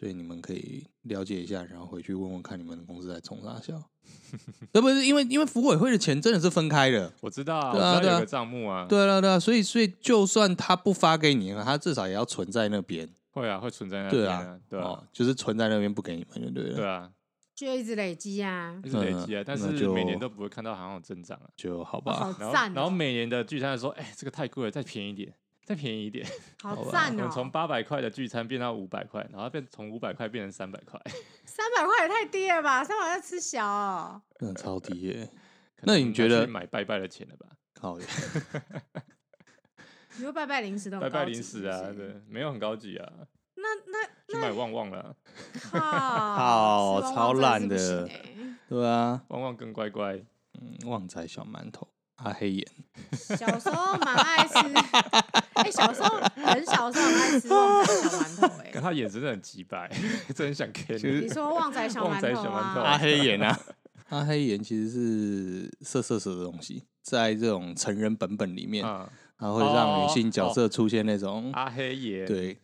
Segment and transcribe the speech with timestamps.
[0.00, 3.78] 所以你们可以了解一下，然后回去问问看你们的公司在冲啥笑。
[4.72, 13.06] 那不是因为因为福委会的钱真的是分开的，我知道啊，对啊有个账目啊，对啊对啊，所以所以就算他不发给你，他至少也要存在那边。
[13.32, 16.76] 会啊，会存在那边对啊，对啊，哦，就是存在那边不给你们，对不对？
[16.76, 17.10] 对啊，
[17.54, 22.34] 就一直累积啊，一直累积啊，但是每年都不会看到好像有增长啊，就好吧好。
[22.38, 25.34] 然后赞哦，然后每年的聚餐的时候，哎，这个太贵了，再便宜一点，
[25.70, 26.26] 再便宜一点，
[26.64, 31.00] 好赞哦，我们从八百块的聚餐变到五百块，然后变从五百块变成三百块，
[31.46, 32.82] 三百块也太低了吧？
[32.82, 35.30] 三百块吃小哦，真的超低耶！
[35.82, 37.46] 那你觉得买拜拜的钱了吧？
[37.72, 38.06] 靠耶，
[40.16, 42.08] 你说拜拜零食都很拜拜高级零食啊，是不是？
[42.08, 43.12] 对，没有很高级啊，
[43.54, 45.14] 那那去买旺旺了，
[45.70, 48.16] 靠，好吃旺旺超烂真的是不行。
[48.16, 48.26] 欸
[48.68, 50.16] 对啊，旺旺更乖乖，
[50.60, 51.86] 嗯，旺仔小馒头，
[52.22, 52.66] 阿黑眼，
[53.36, 54.54] 小时候蛮爱吃，
[55.54, 59.90] 哎、小时候很小时候很爱吃旺仔小馒头、哎，可他眼真的很鸡掰，
[60.34, 62.80] 真想 K 实你说旺仔小馒头旺仔小馒头。
[62.80, 62.90] 啊？
[62.92, 63.58] 阿黑眼啊，
[64.10, 72.58] 阿黑眼其实是色色色的东西，在这种成人本本里面，啊，它会让女性角色出现那种阿黑眼，对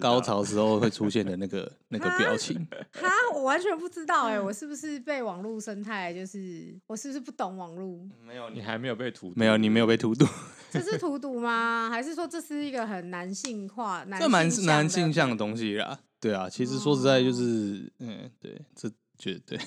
[0.00, 2.66] 高潮时候会出现的那个 那个表情。
[2.92, 6.14] 哈，我完全不知道、哎，我是不是被网络生态？
[6.14, 8.08] 就是我是不是不懂网络？
[8.24, 10.26] 没有你还没有被荼毒，没有，你没有被荼毒，
[10.70, 11.88] 这是荼毒吗？
[11.90, 15.98] 还是说这是一个很男性化、男这蛮性男性向向的东西啦。
[16.20, 19.58] 对啊，其实说实在就是，嗯，对，这绝对。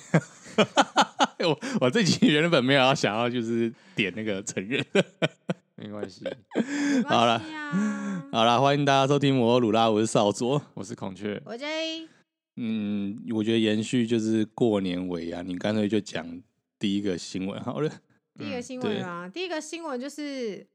[1.40, 4.84] 我我自己原本没有要想要就是点那个承认。
[5.80, 6.26] 没关系，
[7.06, 7.40] 好了
[8.32, 10.60] 好了，欢迎大家收听摩托鲁拉，我是少佐。
[10.74, 12.08] 我是孔雀，我 J
[12.56, 16.42] 嗯，我觉得延续就是过年尾啊，你干脆就讲
[16.80, 17.92] 第一个新闻好了。
[18.40, 20.66] 第一个新对闻啊，第一个新闻就是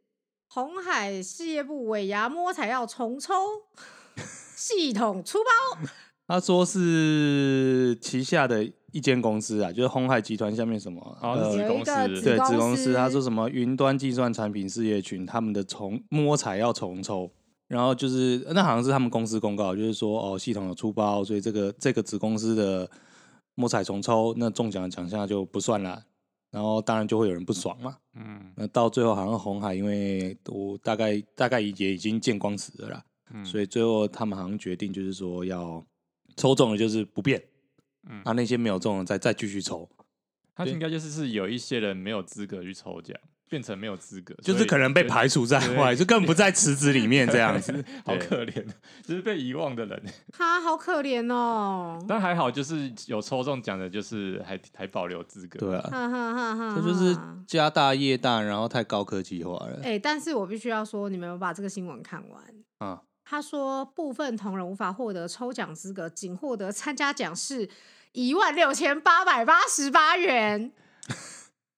[0.46, 3.34] 红海事业部尾牙摸彩要重抽，
[4.54, 5.88] 系统出包。
[6.28, 11.00] 他说是旗下的一间公司啊，就是红海集团下面什么
[11.50, 17.30] 子公司对子公司，司，他说什么云端计算产品事业群他们的重摸彩要重抽，
[17.68, 22.88] 然后就是那好像是他们公司公告，就是说哦系统有出包，所以这个这个子公司的
[23.54, 26.02] 摸彩重抽，那中奖的奖项就不算了，
[26.50, 27.96] 然后当然就会有人不爽嘛。
[28.14, 28.52] 嗯。
[28.56, 35.82] 那到最后好像红海因为我大概大概也已经见光死了啦，嗯，所以最后他们好像决定就是说要
[36.36, 37.42] 抽中的就是不变，
[38.08, 39.88] 嗯啊那些没有中的再再继续抽，
[40.54, 43.16] 他应该就是是有一些人没有资格去抽奖，
[43.48, 47.72] 变成没有资格，就是可能被排除在外，就根本不在池子里面这样子。
[48.04, 48.66] 好可怜，
[49.02, 50.02] 就是被遗忘的人。
[50.32, 52.02] 他好可怜哦。
[52.08, 55.58] 但还好，就是有抽中奖的，就是还还保留资格。
[55.58, 62.42] 对啊，哈哈哈哈，这就是家大业大，然后太高科技化了哎、但是我必须要说，你们有把这个新闻看完？
[62.78, 63.02] 啊！
[63.24, 67.68] 他说，部分同仁无法获得抽奖资格，仅获得参加奖是
[68.12, 70.72] 一万六千八百八十八元。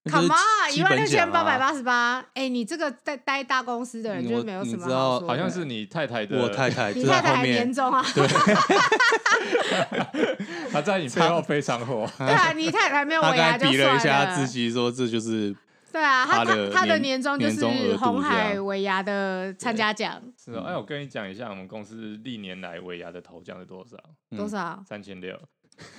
[0.06, 2.22] Come on，一万六千八百八十八。
[2.34, 8.05] 哎，你这个在待大公司的人，就没有什你知道么好说的好像是你太太的，我太太你太太还年，终啊？
[8.15, 8.28] 对，
[10.71, 12.06] 他在你 背后非常火。
[12.19, 15.56] 对啊，你太太没有他刚尾牙就才比了一下自己，说这就是
[15.94, 23.97] 对啊，他他的他他的年年终就是红海尾牙的参加奖，是哦，哎，我跟你讲一下，我们公司历年来尾牙的头奖是多少？
[24.32, 24.82] 嗯多少？
[24.84, 25.41] 三千六。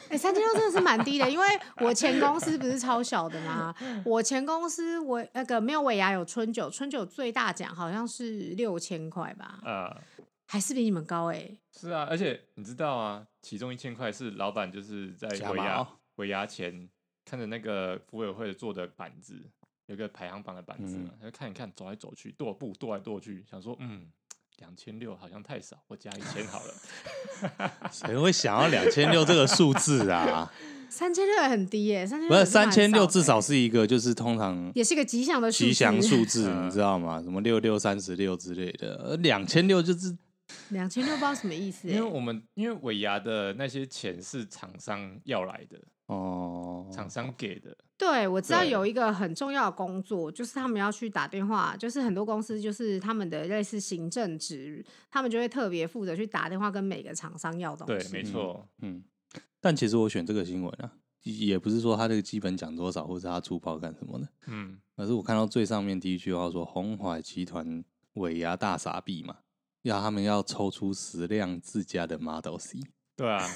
[0.09, 1.45] 哎、三千六真的是蛮低的，因为
[1.77, 3.73] 我前公司不是超小的吗？
[4.03, 9.97] 我前公司我那个没有尾牙有春酒，春酒最大奖好像是六千块吧，啊，
[10.45, 16.89] 还是比你们高哎、是啊，而且你知道啊，其中一千块是老板就是在尾牙哦尾牙前
[17.25, 19.49] 看着那个服委会做的板子，
[19.87, 24.07] 有个排行榜的板子嘛，他就看一看，走来走去，踱步踱来踱去，想说嗯。
[24.59, 26.73] 两千六好像太少，我加一千好了。
[27.91, 30.49] 谁会想要两千六这个数字啊？
[30.89, 37.21] 三千六也很低耶、三千不是三千六，至少是一个就是通常也是一个吉祥的数字吉祥 数字，嗯你知道吗？
[37.21, 40.17] 什么六六三十六之类的，两千六就是
[40.69, 47.75] 两千六不知道什么意思、欸，因为我们因为尾牙的那些钱是厂商要来的，哦，厂商给的。
[47.97, 58.11] 对，我知道有一个很重要的工作，就是他们要去打电话，就是很多公司就是他们的类似行政职，他们就会特别负责去打电话跟每个厂商要东对，西。
[58.11, 58.67] 没错。
[58.81, 59.01] 嗯，
[59.61, 60.91] 但其实我选这个新闻啊，
[61.23, 67.81] 也不是说他这个基本讲多少，或者他出包干什么的，嗯，而是我看到最上面第一句话说红海集团
[68.15, 69.37] 尾牙大傻逼嘛，
[69.83, 72.79] 要他们要抽出十辆自家的 Model C，
[73.15, 73.47] 对啊。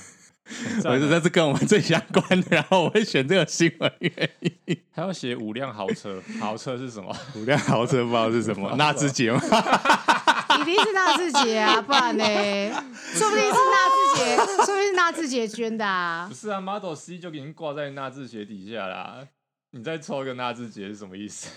[0.77, 4.29] 我觉得这是跟我们最相关的，然后我会选这个新闻原
[4.65, 4.77] 因。
[4.91, 7.15] 还要写五辆豪车，豪车是什么？
[7.35, 9.39] 五辆豪车不知道是什么， 纳智捷吗？
[10.59, 12.23] 一定是纳智捷啊，不然呢？
[13.13, 16.35] 说不定是纳智捷，说不定是纳智捷捐的啊不。
[16.35, 19.25] 是啊，Model C 就已经挂在纳智捷底下啦。
[19.71, 21.49] 你再抽一个纳智捷是什么意思？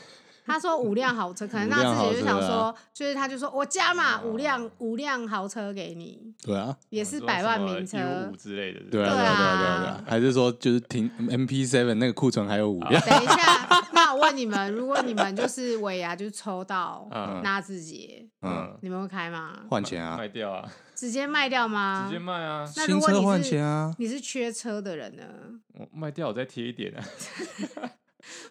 [0.44, 8.30] 他说五辆豪车，可能五辆纳智捷就想说，啊就是他就说我加码哦五辆五辆豪车给你，对啊，也是百万名车。
[8.38, 8.80] 之类的。
[8.90, 13.00] 对啊，对对啊，对啊，对啊啊，对啊，还是说就是停 MP Seven 那个库存还有五辆？
[13.02, 19.60] 等一下，那我问你们，如果你们就是尾牙就抽到嗯纳智捷，嗯，你们会开吗？
[19.70, 22.04] 换钱啊，卖掉啊， 直接卖掉吗？
[22.06, 25.22] 直接卖啊，新那如果你是车换钱啊，你是缺车的人呢？
[25.74, 27.02] 我卖掉我再贴一点啊。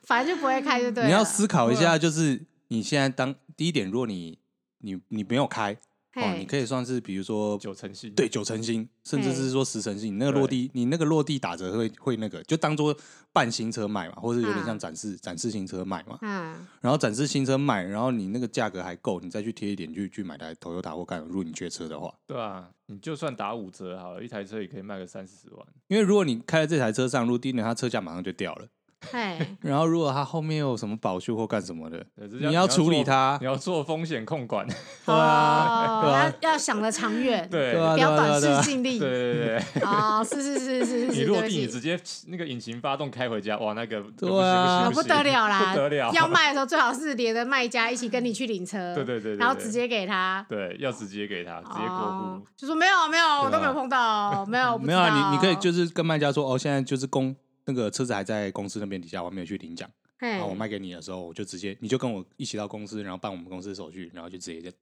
[0.03, 1.07] 反正就不会开就对了。
[1.07, 4.37] 你要思考一下，就是你现在当第一点，如果你
[4.79, 5.77] 你你没有开
[6.15, 12.93] 哦，你可以算是比如说九成新，对九成新，甚至是说十成新，你那个落地你那个落地打折会会那个，就当做
[13.31, 16.17] 半新车卖嘛，或者有点像展示展示新车卖嘛。
[16.21, 25.65] 嗯，然后展示新车卖，然后你那个价格还够，你再去贴一点去去买台 Toyota 或干，如果你缺车的话，对啊，你就算打五折好了，一台车也可以卖个三四十万。
[25.87, 28.67] 因为如果你开在这台车上，如果第一年它车价马上就掉了，嘿，
[29.61, 32.05] 然后如果他后面有什么保修或干什么的，
[32.39, 34.65] 你要处理它你，要做风险控管。
[35.05, 37.73] 对啊，要要想的长远， 对。
[37.73, 38.99] 不要短视近利。
[38.99, 44.83] 对对对，啊，是是是是是，你落地你直接那个引擎发动开回家，哇，那个对啊。
[44.85, 52.47] 那不得了啦，不得了，要卖的时候最好是连着卖家一起跟你去领车，对对对对然后直接给他，对，要直接给他，直接过哦户。
[52.55, 57.35] 就说没有没有，我都没有碰到，没有，没有啊，你你可以就是跟卖家说，哦，现在就是公
[57.71, 59.89] 那个车子还在公司那边底下，我还没有去领奖。
[60.17, 64.75] 嘿然后我卖给你的时候，我就直接你就跟我一起到公司，然后办我们公司的手续，然后就直接就直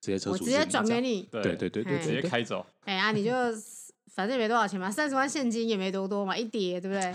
[0.00, 1.08] 接车主我直接转给你。
[1.08, 2.66] 你，对对对对直接开走。
[2.84, 3.30] 哎啊，你就
[4.12, 7.12] 反正也没多少钱嘛，三十万现金也没多多嘛，一叠对不对？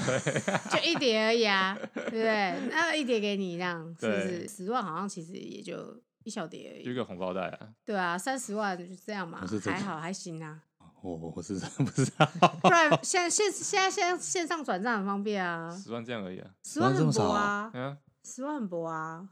[0.71, 2.55] 就一叠而已啊， 对不对？
[2.71, 4.47] 那一叠给你这样是不是？
[4.47, 10.63] 十万好像其实也就一小叠而已，就一个红包袋啊，对啊，三十万就这样嘛还好还行啊。
[11.01, 12.25] 我我是真不知道，
[12.61, 16.49] 不然现在现现在现在线上转账很方便啊，十万这样而已啊。
[16.63, 19.29] 十万很薄这么少啊，嗯，十万很薄啊，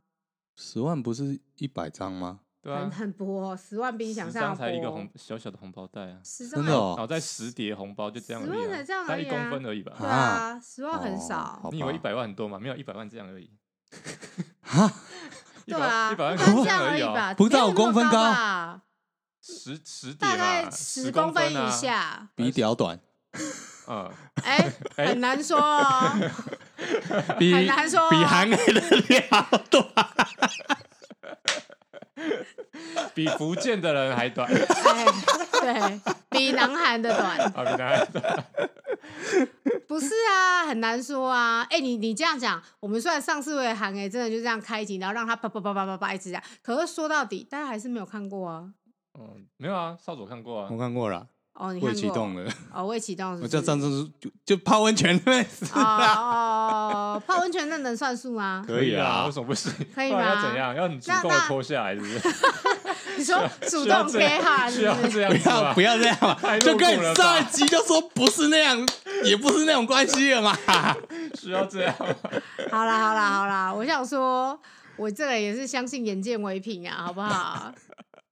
[0.56, 2.40] 十万不是一百张吗？
[2.64, 9.94] 很对啊，很薄，十万比你想十象才一个红小小的红包袋啊，十张真的哦然后再十叠红包就这样而已啊十万才，这样大概一而已啊公分而已吧。
[9.98, 12.60] 对啊，十万很哦少好，你以为一百万很多吗？
[12.60, 13.50] 没有，一百万这样而已。
[14.62, 14.92] 哈，
[15.66, 18.20] 一百对啊，一百万这样而已吧，不到五公分高
[19.54, 21.70] 吧，十十叠大概，十公公分以啊。
[21.70, 23.00] 下，比屌短，
[23.88, 24.10] 嗯，
[24.44, 26.12] 哎，哎很难说哦，
[27.40, 29.22] 比很难说哦比韩磊的屌
[29.70, 29.86] 短。
[33.14, 35.06] 比福建的人还短，哎，
[35.62, 38.46] 对比南韩的短，啊，比南韩短。
[39.88, 41.66] 不是啊，很难说啊。
[41.70, 48.70] 哎，你你这样讲，我们虽然上次为了韩哎，真的就这样开机，然后让他啪啪啪啪啪啪一直这样，可是说到底，大家还是没有看过啊。
[49.18, 50.78] 嗯，没有啊，少佐看过啊我。
[50.78, 52.02] 看过了，哦，你未看过？
[52.02, 53.58] 启动了，哦，未启动是不是？
[53.58, 55.44] 我叫上次就就泡温泉那边
[55.74, 58.64] 哦哦，泡温泉那能算数吗？
[58.68, 59.72] 可以啊为什么不行？
[59.94, 60.76] 可以不然要吗怎样？
[60.76, 62.22] 要你主那那动脱下来，是不是？
[63.18, 65.14] 你说主动需要这样给哈，需要是不是？
[65.18, 68.88] 这样不子吗要不要这样嘛，太就跟了吧你上一集就说不是那样，
[69.26, 70.56] 也不是那种关系了嘛。
[71.34, 72.06] 需要这样吗？
[72.72, 74.60] 好啦好啦好啦，我想说，
[74.96, 77.74] 我这个也是相信眼见为凭啊，好不好？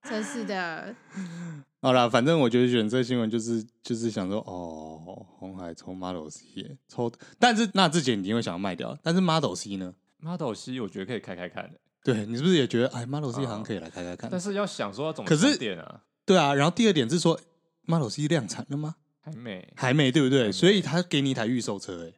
[0.08, 0.94] 真是的，
[1.82, 14.30] 好啦，反正我觉得选这新闻就是就是想说，哦，红海抽 Model C 耶抽，但是那之前你一定会想要卖掉，但是 Model C 呢？Model C 我觉得可以开开看的，对你是不是也觉得，哎，Model C 好像可以来开开看？
[14.30, 16.02] 但是要想说要怎么可是充电啊？
[16.24, 17.38] 对啊，然后第二点是说
[17.84, 18.96] ，Model C 量产了吗？
[19.20, 20.52] 还没，还没，对不对？
[20.52, 22.12] 所以他给你一台预售车，哎，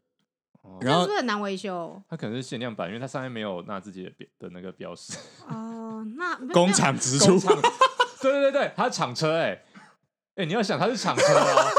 [0.62, 2.02] 哦然后是不是很难维修？
[2.06, 5.14] 它可能是限量版，因为它上面没有纳自己的标的那个标识。
[5.48, 5.77] 哦，
[6.18, 7.38] 那工厂直出。
[8.20, 9.58] 对对对对，它是厂车哎、
[10.36, 11.70] 哎、你要想他是厂车哦，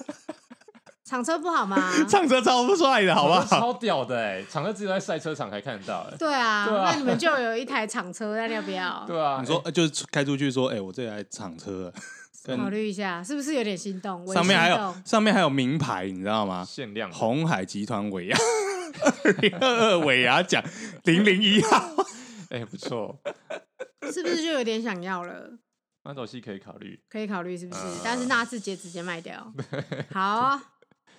[1.04, 1.90] 厂车不好吗？
[2.08, 3.44] 厂车超不帅的，好不好？
[3.44, 8.60] 超屌的哎、厂车只有在赛车场才看得到哎、对啊，那你们就有一台厂车，那你要。
[8.62, 9.04] 不要？
[9.06, 11.92] 对啊，你说呃就是开出去说，哎，我这台厂车，
[12.56, 14.26] 考虑一下，是不是有点心动？
[14.34, 16.62] 上面还有上面还有名牌，你知道吗？
[16.68, 17.16] 限量的。
[17.16, 18.36] 红海集团尾牙，
[19.24, 20.62] 二零二二尾牙奖
[21.04, 21.82] 零零一号，
[22.58, 23.18] 哎、不错
[24.12, 25.50] 是不是就有点想要了
[26.04, 27.00] ？，Model C 可以考虑。
[27.08, 27.80] 可以考虑是不是？
[27.80, 29.52] 呃但是纳智捷直接卖掉。
[30.10, 30.62] 好啊，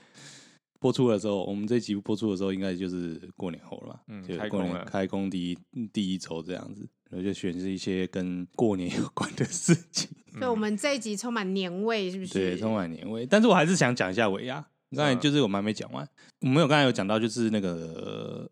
[0.79, 5.57] 播出的时候，我们这集播出的时候，应该就是过年后了嘛，嗯就过年开工了开工第一
[5.91, 12.33] 第一周这样子，然后就选是一些跟过年有关的事情，嗯所以我们这一集充满年味，是不是？
[12.33, 13.25] 对，充满年味。
[13.25, 14.65] 但是我还是想讲一下尾牙，
[14.95, 16.07] 刚才就是我们还没讲完，
[16.41, 18.49] 我们有刚才有讲到就是那个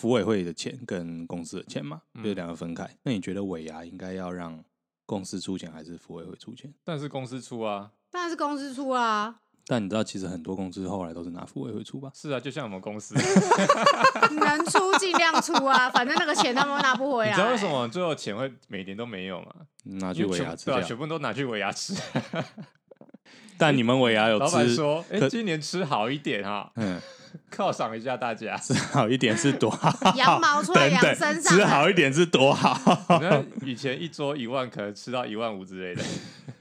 [0.00, 2.88] 福委会的钱跟公司的钱嘛，嗯就是两个分开。
[3.02, 4.64] 那你觉得尾牙应该要让
[5.04, 6.72] 公司出钱还是服委会出钱？
[6.82, 9.40] 但是公司出啊，当然是公司出啊。
[9.66, 12.10] 但你知道，其实很多公司后来都是拿服委会出吧？
[12.16, 13.14] 是啊，就像我们公司，
[14.40, 17.30] 能出尽量出啊，反正那个钱他们拿不回来。
[17.32, 19.54] 你知道为什么最后钱会每年都没有吗？
[19.84, 21.94] 拿去尾牙吃，对啊，全部都拿去尾牙吃。
[23.58, 24.44] 但你们尾牙有吃？
[24.46, 26.98] 老板说：“哎，今年吃好一点啊。”嗯。
[27.50, 32.78] 犒赏一下大家， 吃好一点是多好，羊毛出在羊身上，吃好一点是多好。
[33.20, 36.04] 那以前一桌一万，可能吃到一万五之类的，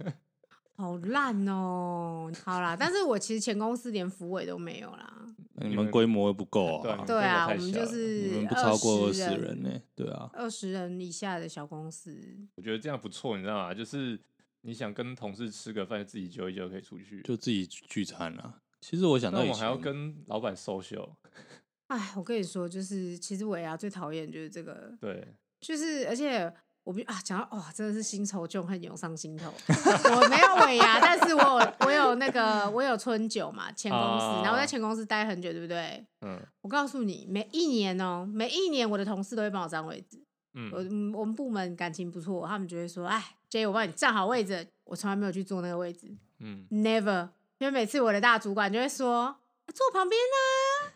[0.78, 2.32] 好烂哦。
[2.44, 5.14] 好啦，但是我其实前公司连福委都没有啦。
[5.62, 7.04] 你们规模不够啊？
[7.06, 9.70] 对啊，我们就是你们不超过二十人呢。
[9.94, 12.18] 对啊，二十人以下的小公司，
[12.56, 13.74] 我觉得这样不错，你知道吗？
[13.74, 14.18] 就是
[14.62, 18.54] 你想跟同事吃个饭，自己揪一揪可以出去，就自己聚餐啊。
[18.82, 21.10] 其实我想到，我还要跟老板 social。
[21.88, 25.28] 哎，我跟你说，就是其实尾牙最讨厌就是这个，对，
[25.60, 29.52] 就是而且我不啊讲到哇，真的是新仇旧恨涌上心头。
[29.68, 36.06] 我没有尾牙，但是我有我有那个我有春酒嘛，前公司，啊、然后在前公司待很久，对不对？
[36.22, 40.24] 嗯，我告诉你，每一年哦、喔，每一年我的同事都会帮我占位置。
[40.54, 40.78] 嗯，我
[41.20, 44.68] 我们部门感情不错，他们就会说，哎，J，我帮你占好位置。
[44.84, 47.30] 我从来没有去坐那个位置，嗯，Never。
[47.60, 49.36] 因为每次我的大主管就会说
[49.74, 50.92] 坐旁边啊，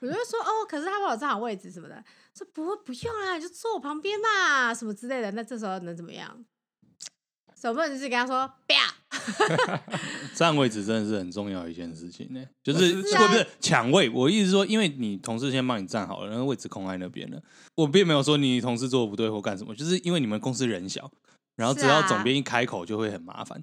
[0.00, 2.02] 我就会说哦，可是他帮我站好位置什么的，
[2.34, 5.30] 说不不用啦，你就坐我旁边嘛，什么之类的。
[5.32, 6.44] 那这时候能怎么样？
[7.54, 8.80] 总不能就是跟他说不要。
[10.34, 14.10] 站位置真的是很重要一件事情呢，就是会不是抢位？
[14.10, 17.42] 我意思说，因为你同事先帮你站好了，然后位置空在那边了，
[17.74, 21.10] 我并没有说你同事做的不对或干什么，就是因为你们公司人小，
[21.56, 23.62] 然后只要总编一开口就会很麻烦。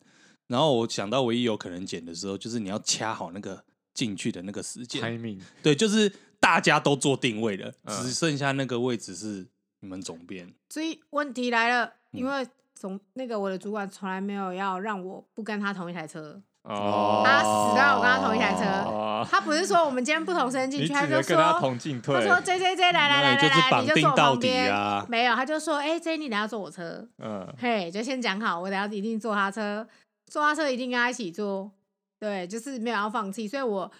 [0.51, 5.01] 然后我想到唯一有可能剪的时候，就是你要掐好那个进去的那个时间。
[5.01, 9.47] timing 对，就是大家都做定位了，嗯、只剩下那个位置是
[9.79, 10.53] 你们总编。
[10.69, 16.41] 所以问题来了，因为总那个我的主管从来没有要让我不跟他同一台车。
[16.63, 17.23] 哦。
[17.25, 18.65] 他死都要我跟他同一台车。
[18.89, 25.05] 哦、他不是说我们今天不同身进去，他就说他说 J J J 来来来来来，你就坐我旁边啊。
[25.07, 27.07] 没有，他就说哎 J 你等下坐我车。
[27.19, 27.47] 嗯。
[27.57, 29.87] 嘿，就先讲好，我等下一定坐他车。
[30.31, 31.69] 坐他车一定跟他一起坐，
[32.17, 33.91] 对，就是没有要放弃，所以我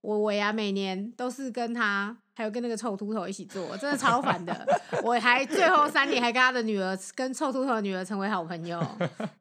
[0.00, 4.66] 我我呀每年都是跟他，还有跟那个臭秃头一起坐，真的超烦的。
[5.02, 8.82] 我还最后三年还跟他的女儿，跟臭秃头的女儿成为好朋友。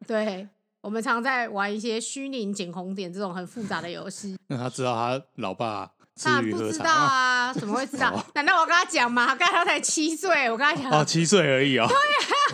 [0.06, 0.46] 对，
[0.82, 4.38] 我们常在玩一些虚拟捡红点这种很复杂的游戏。
[4.50, 5.94] 那他知道他老爸？
[6.22, 8.24] 他不知道啊，怎么会知道？
[8.36, 9.36] 难道我跟他讲吗？
[9.36, 11.88] 刚才他才七岁，我跟他讲哦，七岁而已哦。
[11.88, 12.00] 对呀，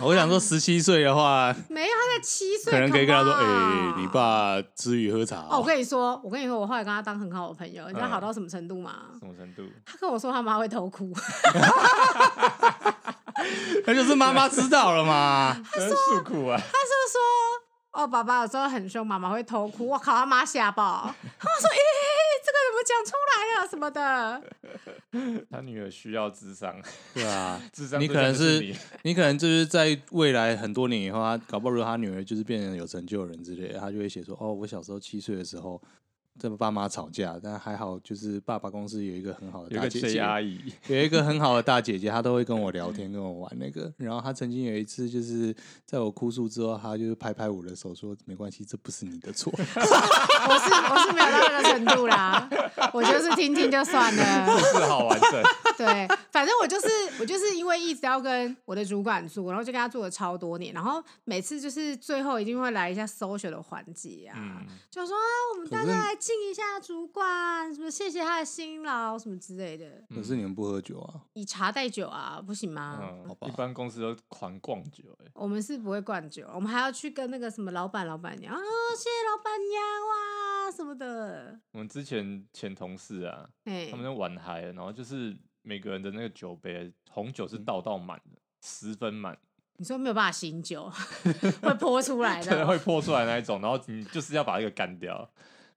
[0.02, 5.46] 我想说十七岁的话， 没有，他才七岁，可能可以跟他说，哎，你爸吃鱼喝茶。
[5.50, 8.94] 哦，我跟你说，我跟你说，我后来跟他当很好的朋友，你知道好到什么程度吗？
[9.20, 9.62] 什么程度？
[9.84, 11.12] 他跟我说他妈会偷哭，
[13.86, 15.54] 那就是妈妈知道了嘛。
[15.72, 17.20] 他说诉苦啊，他是说，
[17.92, 19.86] 哦，爸爸有时候很凶，妈妈会偷哭。
[19.88, 21.14] 我靠，他妈吓爆。
[21.38, 21.78] 他说，咦。
[22.42, 25.46] 这个怎么讲出来啊什么的？
[25.50, 26.74] 他女儿需要智商，
[27.12, 28.00] 对啊，智商。
[28.00, 35.80] 你可能是你，你可能就是在未来很多年以后，他搞不好如果他女儿就是变成有成就的人之类的，他就会写说：“哦，我小时候七岁的时候。”
[36.40, 43.92] 这爸妈吵架，但还好，就是爸爸公司有一个很好的大姐姐阿姨，有一个很好的大姐姐，她都会跟我聊天，跟我玩那个。
[43.98, 45.54] 然后她曾经有一次，就是
[45.84, 49.52] 在我哭诉之后，她就是拍拍我的手，说：“没关系，这不是你的错。
[49.60, 52.48] ”我是我是没有到那个程度啦，
[52.94, 54.46] 我就是听听就算了。
[54.46, 55.42] 故事好完整。
[55.76, 56.88] 对，反正我就是
[57.20, 66.16] 我就是因为一直要跟我的主管做，然后就跟他做了超多年，然后每次就是最后一定会来一下 social 的环节啊，嗯、就说啊，我们大家来。
[66.30, 70.04] 敬一下主管，什么谢谢他的辛劳，什么之类的。
[70.14, 71.22] 可是你们不喝酒啊？
[71.32, 73.00] 以茶代酒啊，不行吗？
[73.02, 73.48] 嗯、好吧。
[73.48, 78.60] 一般公司都狂灌酒，哎，我们是不会灌酒，我们还要去跟那个什么老板、老板娘啊，
[78.96, 81.58] 谢谢老板娘哇什么的。
[81.72, 83.48] 我们之前前同事啊，
[83.90, 89.36] 他们在玩嗨，然后就是每个人的那个酒杯红酒是倒到满的，十分满。
[89.78, 90.88] 你说没有办法醒酒，
[91.62, 95.28] 会泼出来的， 对，会泼出来那一种，然后你就是要把这个干掉。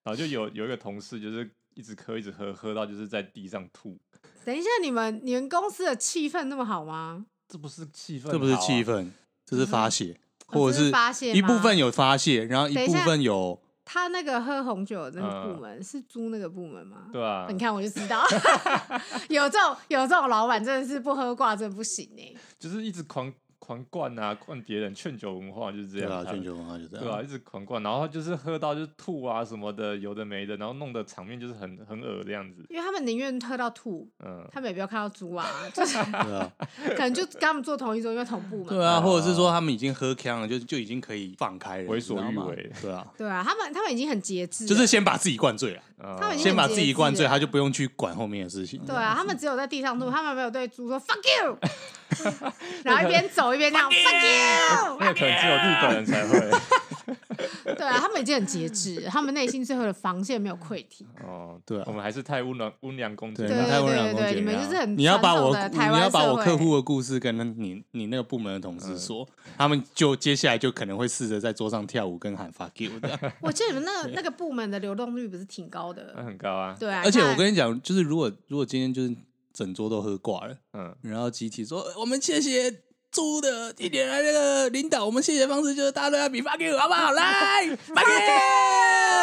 [0.03, 3.98] 然后就有有一个同事，就是一直喝，一直喝，喝到就是在地上吐。
[4.45, 7.25] 等一下，你们你们公司的气氛那么好吗？
[7.48, 9.10] 这不是气氛，这不是气氛，
[9.45, 13.60] 这是发泄，或者是发泄，一部分有发泄，然后一部分有。
[13.86, 17.10] 他那个喝红酒的那个部门是租那个部门吗？
[17.12, 17.48] 对啊。
[17.50, 18.25] 你看我就知道，
[19.27, 22.33] 有这种有这种老板真的是不喝挂真的不行哎。
[22.57, 23.31] 就是一直狂。
[23.63, 26.10] 狂灌啊，灌别人，劝酒文化就是这样。
[26.10, 27.05] 对啊，劝酒文化就这样。
[27.05, 32.65] 对啊，一直狂灌，然后就是喝到就是吐啊什么的，有的没的，然后弄得场面就是很很恶的样子。
[32.70, 36.51] 因为他们宁愿喝到吐，嗯，他们也不要看到猪啊， 就是对啊，
[36.89, 38.65] 可能就跟他们坐同一桌，因为同步嘛。
[38.67, 42.70] 对啊，或者是说他们已经喝呛了，就就已经可以放开了，为所欲为。
[42.82, 45.82] 对啊，对啊，他们他们已经很节制，就是先把自己灌醉了，
[46.20, 48.82] 他们先把自己灌醉，他就不用去管后面的事情。
[48.86, 51.58] 对啊，他们只有在地上吐， 他们没有对猪说 fuck you，
[52.84, 56.51] 然后一边走一边那样 fuck you，那可能只有日本人才会。
[57.75, 61.05] 对啊，他们已经很节制，他们内心最后的防线没有溃堤。
[61.25, 64.38] 哦，对啊，我们还是太温良温良恭俭，对太温良恭俭。
[64.38, 73.33] 你们就是很你要把我你要把我客户的故事跟你你那个部门的同事说，他们就接下来就可能会试着在桌上跳舞跟喊 fuck you 的。
[73.41, 76.13] 我记得你们那个那个部门的流动率不是挺高的？
[76.24, 76.75] 很高啊。
[76.79, 79.13] 对啊，而且我跟你讲，就是如果如果今天就是
[79.51, 82.83] 整桌都喝挂了，嗯，然后集体说我们谢谢。
[83.13, 87.12] 猪的一点来那个领导，我们谢谢方式就是大家都要比发给我好不好？
[87.12, 88.12] 来发给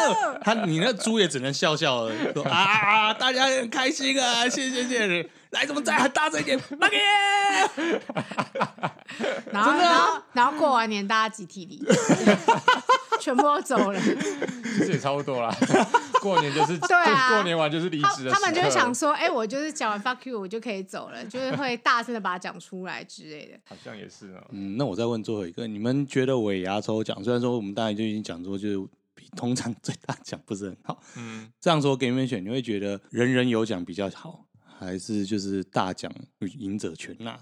[0.09, 8.01] 我他你那猪也只能笑笑的说啊，大家很开心啊，谢谢谢谢，来，怎么再大声一点 fuck you，
[9.51, 11.83] 然后然后然后过完年大家集体离，
[13.21, 15.55] 全部都走了，其实也差不多啦。
[16.21, 18.31] 过年就是对啊，过年完就是离职的。
[18.31, 23.59] 他们就会想说，哎、欸，我就是讲完 fuck you，我就可以走了，就是会大声的把它讲出来之类的。
[23.69, 24.47] 好像也是哦。
[24.51, 28.79] 嗯，那我再问最后一个，你们觉得尾牙抽奖，虽然说我们当然就已经讲说，就是
[29.15, 31.03] 比通常最大奖不是很好。
[31.17, 34.45] 嗯，这样说给你们选，你会觉得人人有奖比较好，
[34.81, 36.11] 还是就是大奖
[36.59, 37.39] 赢者全拿？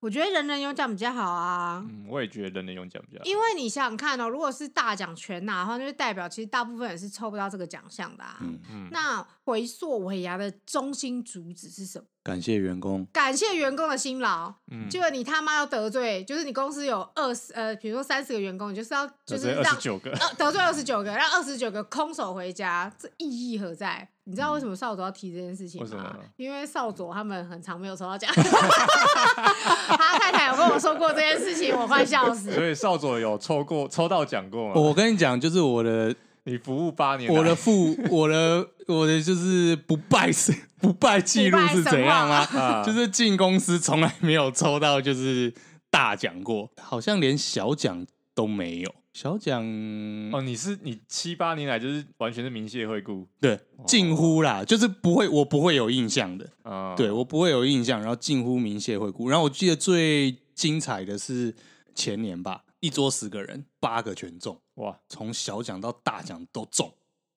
[0.00, 1.82] 我觉得人人有奖比较好啊。
[1.88, 3.24] 嗯，我也觉得人人有奖比较好。
[3.24, 8.36] 因为你想想看哦，如果是大奖全拿的话，那就代表其实大部分人是抽不到这个奖项的啊。
[8.42, 8.88] 嗯嗯。
[8.90, 12.04] 那回溯尾牙的中心主旨是什么？
[12.22, 14.52] 感谢员工，感谢员工的辛劳。
[14.70, 14.86] 嗯。
[14.90, 24.10] 结果你他妈要得罪，就是你公司有二十呃，比如说三十个员工，你就是要就是让二十九个得罪二十九个，让二十九个空手回家，这意义何在？
[24.26, 26.16] 你知道为什么少佐要提这件事情吗？
[26.36, 28.30] 因为少佐他们很常没有抽到奖。
[28.34, 32.50] 他太太有跟我说过这件事情，我快笑死。
[32.52, 34.72] 所以少佐有抽过抽到奖过吗？
[34.76, 36.14] 我跟你讲，就是我的，
[36.44, 42.82] 你服务八年，我的副，我的我的就是不败是 不败记录是怎样啊？
[42.82, 45.52] 就是进公司从来没有抽到就是
[45.90, 48.94] 大奖过，好像连小奖都没有。
[49.12, 49.62] 小奖
[50.32, 61.54] 哦，你是你七八年来就是完全是明谢惠顾，对，近乎啦，哦、就是不会，我不会有印象的，哦、对我不会有印象，然后近乎明谢惠顾，然后我记得最精彩的是
[61.94, 66.92] 前年吧，一桌十个人，八个全中，哇，从小奖到大奖都中，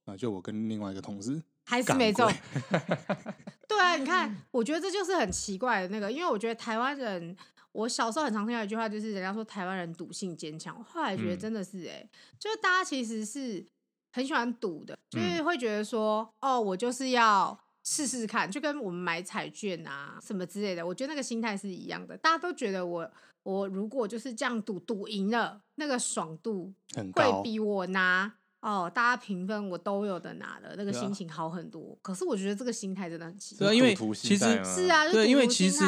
[0.06, 2.28] 啊，就我跟另外一个同事还是没中，
[3.70, 7.38] 对啊，你看，我觉得这就是很奇怪的那个，因为我觉得台湾人。
[7.78, 10.84] 我小时候很常听到一句话，就是人家说台湾人赌性坚强。
[10.84, 13.64] 后来觉得真的是哎、欸，嗯、就是大家其实是
[14.12, 20.84] 很喜欢赌的，就是会觉得说，嗯、哦，我就是要试试看，就跟我们买彩券啊什么之类的。
[20.84, 23.12] 我觉得那个心态是一样的，大家都觉得我
[23.44, 26.74] 我如果就是这样赌赌赢了，那个爽度
[27.14, 28.34] 会比我拿。
[28.68, 31.80] 哦，大家评分我都有的拿的，那个心情好很多。
[31.80, 33.68] 啊、可是我觉得这个心态真的很奇怪。
[33.68, 35.86] 对，因为其实是啊，对，因为其实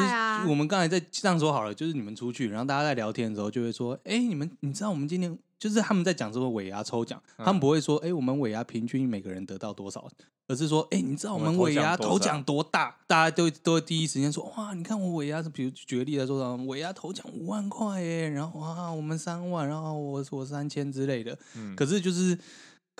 [0.48, 10.08] 我们刚才在这样说好了，就是你们出去，然后大家在聊天的时候就会说，哎、欸，你们你知道我们今天就是他们在讲这个尾牙抽奖，嗯、他们不会说，哎、欸，我们尾牙平均每个人得到多少，
[10.48, 12.96] 而是说，哎、欸，你知道我们尾牙头奖多大？
[13.06, 21.38] 大家都都会第一时间说，哇，你看我尾牙，比如举个例来说，尾牙头奖五万块耶，然后哇，我们三万，然后我我三千之类的。
[21.54, 22.38] 嗯，可是就是。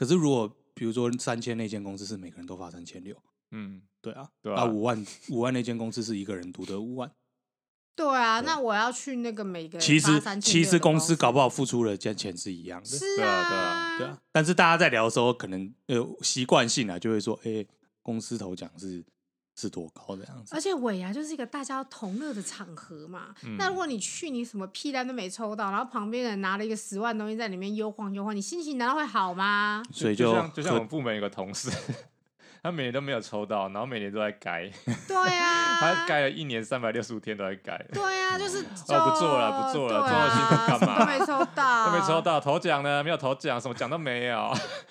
[0.00, 3.14] 可是，如果比如说三千那间公司是每个人都发三千六，
[3.50, 7.12] 嗯，对啊，对啊，五万五万那间公司是一个人独得五万，
[7.94, 17.66] 对啊，那我要去那个每个人其实其实公司搞不好付出的价钱是一样的，是啊，对啊，对啊，但是大家在聊的时候，可能呃习惯性啊就会说，哎，
[18.00, 19.04] 公司头奖是。
[19.60, 20.54] 是多高的样子？
[20.54, 23.34] 而且尾牙就是一个大家同乐的场合嘛。
[23.44, 29.82] 嗯、那如果你去，你什么屁单都没抽到，然后旁边人拿了一个十万东西在里面悠晃悠晃，你心情难道会好吗？
[29.92, 31.70] 所以就就像就像我们部门有个同事，
[32.62, 34.70] 他每年都没有抽到，然后每年都在改。
[35.06, 37.84] 对啊， 他改了一年三百六十五天都在改。
[37.92, 40.98] 对啊，就是就哦，不做了，不做了，做了辛苦干嘛？
[41.00, 43.02] 都没抽到， 都没抽到，头奖呢？
[43.02, 44.36] 没有头奖，什么奖都没有。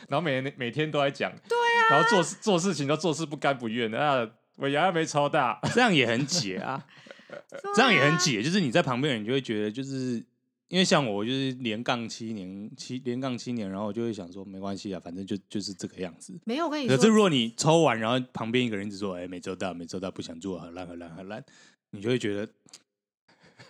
[0.08, 1.32] 然后每年每天都在讲。
[1.48, 4.32] 对啊，然后做事做事情都做事不甘不愿的。
[4.60, 6.86] 尾牙没抽大，这样也很解啊，
[7.76, 10.24] 这样也很解，就是你在旁边，你就会觉得，就是
[10.68, 16.40] 因为像我，就是连杠七年，七连杠七年，然后我就会想说，没关系啊，反正就就是这个样子。
[16.46, 21.44] 没有，我跟你说，可是如果你抽完，然后旁边一个人一直说，哎，没抽到，没抽到，不想做，很烂，很烂，很烂，
[21.92, 22.48] 你就会觉得。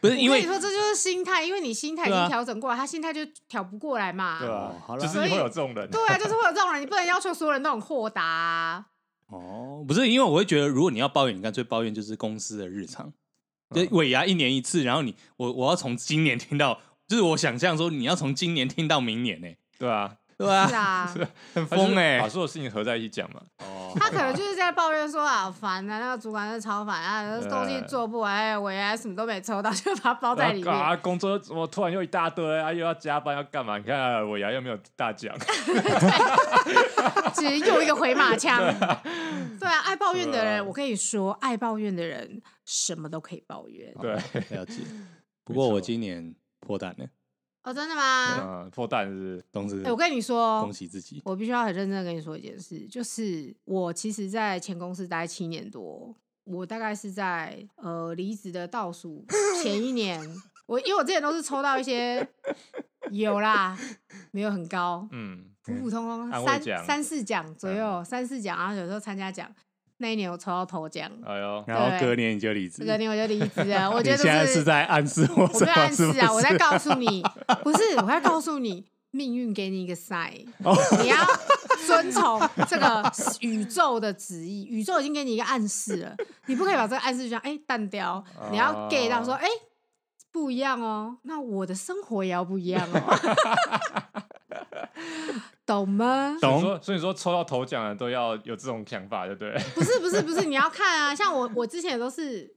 [0.01, 4.39] 不是因为你说这就是心态，因为你心态已经调整过来，他心态就调不过来嘛。
[4.39, 5.89] 对啊，好了，就是会有这种人。
[5.89, 8.85] 对啊，就是会有这种人，你不能要求所有人都很豁达。
[9.29, 13.13] 哦，不是，因为我会觉得，如果你要抱怨，你干脆抱怨就是公司的日常，
[13.73, 20.17] 就尾牙一年一次，然后你我我要从今年听到，就是我想象说你要从今年听到明年呢，对啊。
[20.39, 20.73] 对啊，是
[21.21, 23.41] 啊， 很疯哎，把所有事情合在一起讲嘛。
[23.57, 30.73] 哦，他可能就是在抱怨说啊，烦啊，那个主管是超烦啊，东西做不完，尾牙什么都没抽到， 就把它包在里面。
[30.73, 32.71] 啊，工作怎么突然又一大堆啊？
[32.71, 33.77] 又要加班要干嘛？
[33.77, 35.35] 你看我牙又没有大奖，
[37.33, 38.59] 其实又一个回马枪。
[39.59, 43.93] 对啊，爱抱怨的人，我跟你说，爱抱怨的人什么都可以抱怨。
[43.99, 44.13] 对，
[44.57, 44.83] 了解。
[45.43, 47.05] 不过我今年破蛋了。
[47.69, 48.63] 哦，真的吗？
[48.63, 49.83] 嗯，破蛋是同时。
[49.85, 51.21] 哎，我跟你说，恭喜自己。
[51.23, 59.23] 我必须要很认真的跟你说一件事，就是我其实，在前公司待七年多，我大概是在呃离职的倒数
[59.61, 60.19] 前一年，
[60.65, 62.27] 我因为我之前都是抽到一些
[63.11, 63.77] 有啦，
[64.31, 69.47] 没有很高，嗯，普普通通三三四奖左右，三四奖，然后有时候参加奖。
[70.01, 73.89] 那一年我抽到头奖，哎呦，然后隔年你就离职，隔年我就离职啊。
[73.91, 77.21] 我觉得现在是在暗示我，我在暗示啊，我在告诉你，
[77.63, 80.45] 不是，我在告诉你，命运给你一个 sign，
[81.03, 81.17] 你要
[81.85, 89.47] 遵从这个宇宙的旨意，宇宙已经给你一个暗示了，你不可以把这个暗示就这样哎淡掉，你要 get 到说哎
[90.31, 93.19] 不一样哦，那我的生活也要不一样哦。
[95.69, 96.35] 懂吗？
[96.41, 96.59] 懂。
[96.61, 99.53] 所以，所以说抽到头奖的都要有这种想法，对不对？
[99.75, 101.13] 不是，不是，不是，你要看啊。
[101.13, 102.51] 像我，我之前都是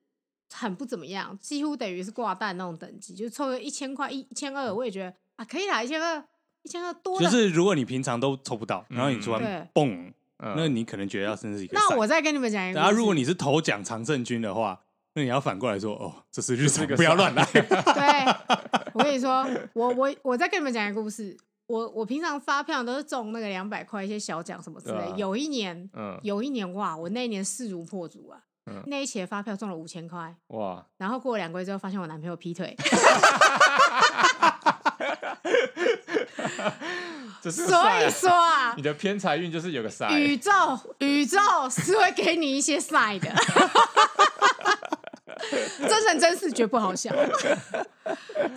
[0.55, 6.25] 很不怎么样，几乎等于是挂蛋那种等级，就抽个一千块、一千二，我也觉得啊，可以啦，一千二，
[6.62, 7.20] 一千二多。
[7.20, 11.77] 就是如果你平常都抽不到，然后你突然蹦，那你可能觉得要甚至一个。
[11.77, 12.81] 那我再跟你们讲一个。
[12.81, 14.81] 然后，如果你是头奖常胜军的话，
[15.14, 17.44] 那你要反过来说，哦，这是日常，不要乱来。
[17.53, 17.62] 对，
[18.94, 21.37] 我跟你说，我我我再跟你们讲一个故事。
[21.73, 24.99] 我我平常发票都是中那个两百块一些小奖什么之类。
[24.99, 30.85] 啊、有一年，嗯、有一年哇，我那一年势如破竹啊，嗯、那一期的发票中了五千块哇。
[30.99, 32.77] 然后过了两个月之后，发现我男朋友劈腿。
[37.41, 40.19] 所以说啊， 你的偏财运就是有个 sign。
[40.19, 40.51] 宇宙
[41.01, 41.39] 宇宙
[41.71, 43.35] 是会给你一些 sign 的。
[45.89, 47.11] 真人真事绝不好笑，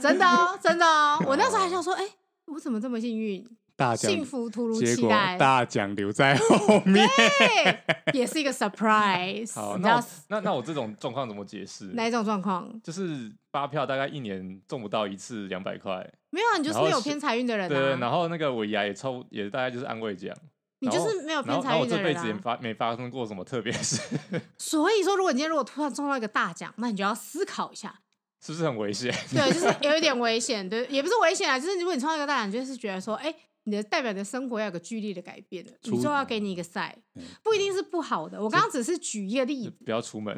[0.02, 1.18] 真的哦，真的哦。
[1.26, 2.12] 我那时候还想说，哎、欸。
[2.56, 3.46] 我怎么这么幸运？
[3.76, 9.52] 大奖幸福突如其来，大奖留在后面，对，也是一个 surprise。
[9.60, 11.88] 好，那那那我这种状况怎么解释？
[11.88, 12.72] 哪一种状况？
[12.82, 16.10] 就是发票大概一年中不到一次两百块。
[16.30, 17.68] 没有啊，你就是没有偏财运的人。
[17.68, 20.34] 对，然后那个尾牙也抽，也大概就是安慰奖。
[20.80, 21.98] 你就是没有偏财运的人。
[21.98, 24.02] 我这辈子也发没发生过什么特别事。
[24.58, 28.00] 所以说，如果你今天如果突然中到一个大奖，那你就要思考一下。
[28.46, 29.12] 是不是很危险？
[29.34, 36.96] 对，就是有一点危险，对，也不是危险啊，就是如果你创造一个大奖，就是觉得说，哎、欸，你的代表的生活要有个剧烈的改变的，宇宙要给你一个赛，
[37.42, 38.40] 不一定是不好的。
[38.40, 40.38] 我刚刚只是举一个例子，不要出门。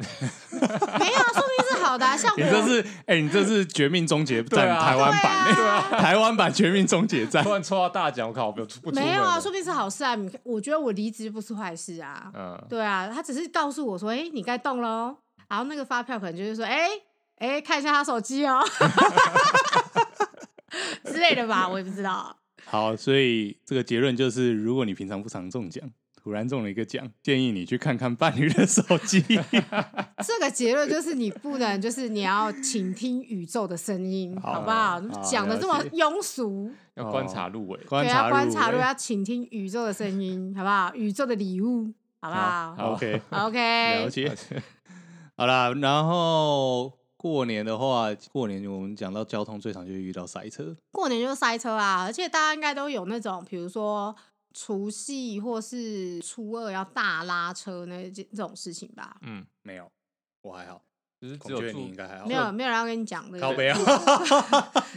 [0.50, 2.16] 没有啊，说不定是好的、啊。
[2.18, 7.42] 像我，你这是，哎、欸，你这是《绝命终结战》台湾版，对啊，台湾版《绝命终结战》。
[7.46, 10.16] 突然抽到大奖，我靠，不出不出没有啊，说不定是好事啊。
[10.44, 12.32] 我觉得我离职不是坏事啊。
[12.34, 15.14] 嗯，对啊，他只是告诉我说，哎、欸，你该动喽。
[15.48, 17.02] 然后那个发票可能就是说，哎、欸。
[17.38, 18.62] 哎，看一下他手机哦，
[21.04, 22.36] 之类的吧，我也不知道。
[22.64, 29.22] 好，所以这个结论就是，如果你平常不常中奖，突然中了一个奖，建议你去看看伴侣的手机。
[30.22, 35.00] 这个结论就是，你不能，就是你要倾听宇宙的声音，好，好不好？
[35.22, 40.92] 讲的这么庸俗， 要观察入微，对，要观察入，要倾听宇宙的声音，好不好？
[40.94, 44.36] 宇宙的礼物，好不好，好？OK，OK，了解。
[45.36, 46.98] 好了，然后。
[47.18, 50.74] 过年的话，过年我们讲到交通最常就会遇到塞车。
[50.92, 54.14] 过年就是塞车啊，而且大家应该都有那种，比如说
[54.54, 59.16] 除夕或是初二要大拉车那这种事情吧。
[59.22, 59.90] 嗯，没有，
[60.42, 60.80] 我还好，
[61.20, 62.26] 就是只有你应该还好。
[62.26, 63.40] 没有，没有人要跟你讲的。
[63.40, 63.76] 靠北啊，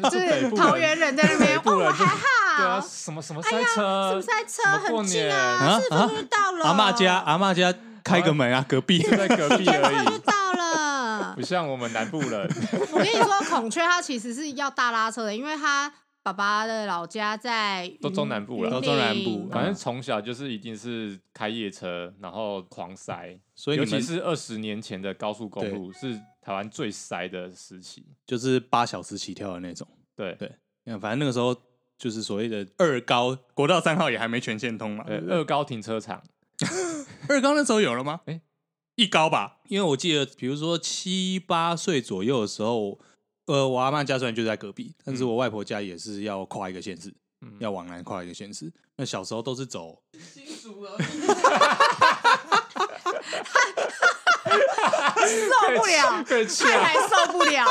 [0.04, 2.18] 就是桃园人在那边，哦，我还好。
[2.58, 4.10] 对啊，什么什么塞车？
[4.12, 4.78] 什么塞车？
[4.78, 6.66] 很近啊，是不是到了？
[6.66, 10.22] 阿嬷家，阿嬷家开个门啊，隔壁就在隔壁 而已。
[11.42, 12.48] 不像我们南部人。
[12.94, 15.92] 我跟你说，孔雀它其实是要大拉车的，因为他
[16.24, 19.50] 爸爸的老家在都中南部了，都中南部。
[19.50, 23.40] 反正从小就是一定是开夜车，然后狂塞。
[23.56, 29.88] 所以尤其是二十年前的高速公路是台湾最塞的时期，就是八小时起跳的那种。
[30.16, 30.50] 对对，
[31.00, 31.56] 反正那个时候
[31.98, 35.04] 就是所谓的二高，国道三号也还没全线通嘛。
[35.06, 36.22] 对，二高停车场，
[37.28, 38.22] 二高那时候有了吗？
[38.26, 38.42] 哎。
[39.02, 43.00] 一高吧，因为我记得，比如说七八岁左右的时候，
[43.48, 47.12] 呃，我阿妈家虽然就在隔壁，但是我外婆家也是要跨一个县市，
[47.42, 48.72] 嗯、要往南跨一个县市。
[48.98, 50.04] 那小时候都是走。
[55.22, 57.66] 受不了，太太受不了，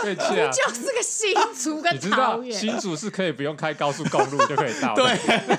[0.02, 4.94] 对，就是个新竹跟桃园，新竹是可以不用开高速公路就可以到。
[4.94, 5.18] 对，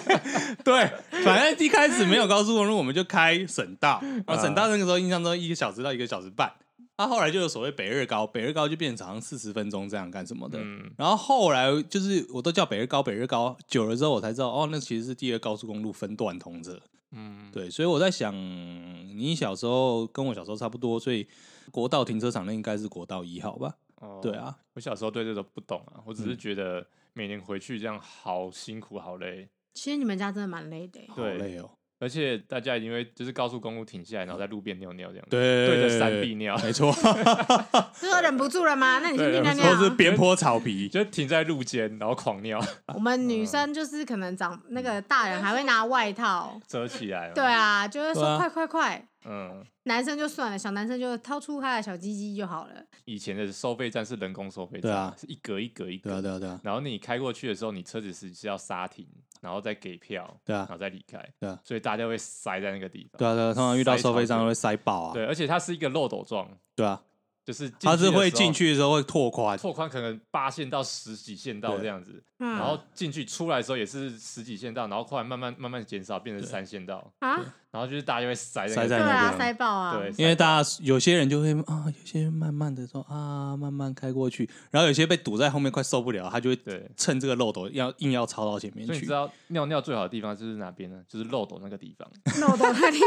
[0.64, 0.92] 对，
[1.24, 6.52] 反正一开始没有高速公路，我们就开省道，然后省道那个时候印象中一个小时到一个小时半。
[6.98, 10.60] 他、啊、后来就有所谓北二高，北二高就变成四十分钟这样干什么的。
[10.60, 16.78] 嗯、然后后来就是我都叫北二高，北二高久了之后我才知道，哦，那其实是第二高速公路分段通着。
[17.12, 21.28] 嗯，对，所以我在想，你小时候跟我小时候差不多，所以
[21.72, 23.76] 国道停车场那应该是国道一号吧？
[23.96, 29.50] 哦，对啊，我小时候对这个不懂啊，我只是觉得每年回去这样好辛苦，好累。
[29.74, 31.72] 其实你们家真的蛮累的，对，好累哦。
[32.00, 36.92] 而且大家因为就是高速公路停下来，然后在路边尿尿这样，对，对着山壁尿，没错。
[37.94, 39.00] 是说忍不住了吗？
[39.04, 39.76] 那你去尿尿。
[39.76, 42.64] 或是边坡草皮，就停在路肩，然后狂尿。
[42.96, 47.32] 我们女生就是可能长那个大人还会拿外套遮起来。
[47.36, 49.06] 对啊，就是说快快快。
[49.26, 49.66] 嗯。
[49.84, 52.74] 男生就算了，小男生就掏出他的小鸡鸡就好了。
[53.06, 56.10] 以前的收费站是人工收费站，对啊，是一格一格一格。
[56.10, 56.60] 对啊对啊对啊。
[56.64, 59.08] 然后你开过去的时候，你车子是是要刹停。
[59.42, 67.02] 然后再给票，对啊，然后再离开，对啊，所以大家会塞在那个地方，对啊，对啊，通常遇到收费站会塞爆啊，对，而且它是一个漏斗状，对啊。
[67.46, 77.40] 就是它是会进去的时候会拓宽，拓宽可能八线到十几线道这样子，然后进去出来的时候也是十几线道，然后后来慢慢慢慢减少变成三线道啊，
[77.72, 88.94] 然后就是大家就会塞在塞在那边，塞爆啊，对，因为大家有些人就会啊，有些人慢慢的说啊，慢慢开过去，然后有些被堵在后面快受不了，他就会对趁这个漏斗要硬要超到前面去。
[88.94, 91.02] 所以你知道尿尿最好的地方就是哪边呢？
[91.08, 92.08] 就是漏斗那个地方，
[92.40, 93.00] 漏斗那个地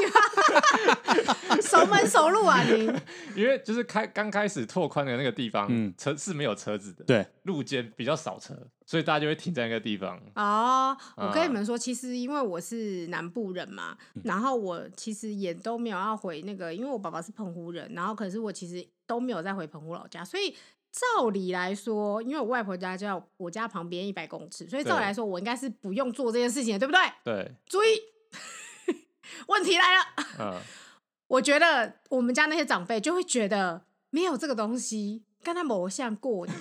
[1.46, 2.90] 方， 熟门熟路啊你，
[3.40, 4.32] 因为就是开刚。
[4.32, 10.20] 开始拓宽的那个地方，嗯，车是没有车子的，对，路肩比较少车，所以大家就会停在那个地方。
[10.34, 20.54] 哦，我跟你们说，其实因为我是南部人嘛，嗯、然后我其实也都没有要回那个，因为我爸爸是澎湖人，然后可是我其实都没有再回澎湖老家，所以
[20.90, 27.00] 照理来说，因为我外婆家就在我家旁边一百公尺，所以照理来说，我应该是不用做这件事情的，对不对？
[27.24, 28.96] 对，注意，
[29.48, 30.04] 问题来了，
[30.38, 30.60] 嗯，
[31.28, 33.84] 我觉得我们家那些长辈就会觉得。
[34.14, 36.54] 没有这个东西，跟他某像过年，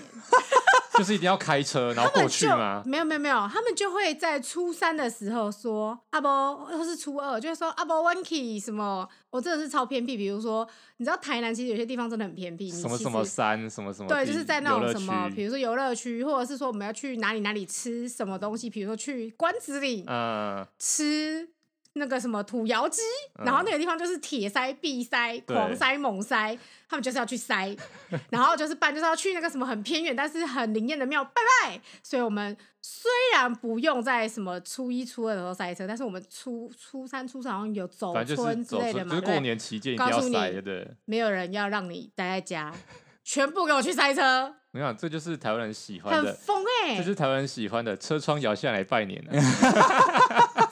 [1.02, 2.84] 就是一定要开车然后过去吗？
[2.86, 10.16] 没有没有没有，他们就会在初三的时候说阿伯，或是初二，就会说阿伯 Winky 什么，我真的是超偏僻。
[10.16, 21.50] 比如说，你知道台南其实有些地方真的很偏僻，什么什么山，什么什么，对，就是在那种什么，比如说游乐区，或者是说我们要去哪里哪里吃什么东西，比如说去关子岭，嗯，吃。
[21.94, 23.02] 那个什么土窑鸡，
[23.44, 27.76] 然后那个地方就是铁塞、必塞、狂塞、猛塞，他们就是要去塞，
[28.30, 31.82] 然后就是办，就是要去那个什么很偏远但是很灵验的庙拜拜。
[32.02, 42.74] 所以我们虽然不用在什么初一、初二的时候塞车，但是我们初初三、初四好像有走村之类的嘛，就是过年期间一定要塞的，对，没有人要让你待在家，
[43.24, 44.56] 全部给我去塞车。
[44.74, 49.32] 你看，这就是台湾人喜欢的，很疯哎，这是台湾人喜欢的，车窗摇下来拜年啊！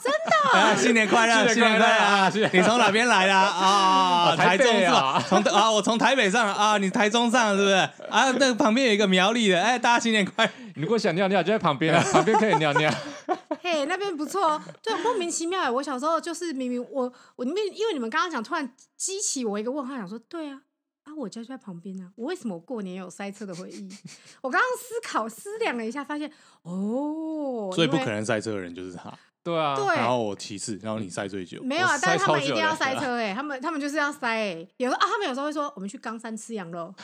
[0.76, 2.30] 新年快乐，新年快乐啊！
[2.52, 4.34] 你从哪边来的啊？
[4.38, 5.22] 台中是吧？
[5.28, 7.74] 从啊，我从台北上啊，你台中上是不是？
[8.08, 10.82] 啊，那旁边有一个苗栗的，哎，大家新年快你！
[10.82, 12.92] 如果想尿尿，就在旁边啊， 旁边可以尿尿。
[13.62, 14.62] 嘿，那边不错哦。
[14.82, 20.62] 对，莫名其妙，我小时候就是明明我我因为因为你们刚刚讲，突然激起我一个问号，想说，对啊，
[21.04, 23.88] 啊，我家就在旁边啊，我为什么过年有塞车的回忆？
[24.40, 26.30] 我刚刚思考思量了一下，发现
[26.62, 29.12] 哦，所以不可能塞车的人就是他。
[29.50, 31.62] 对啊，对，然后我其次，然后你塞最久。
[31.62, 34.66] 没有啊，但是他们一定要塞车哎，他们他们就是要塞哎。
[34.76, 36.94] 有时候啊，他们有时候会说，我们去冈山吃羊肉。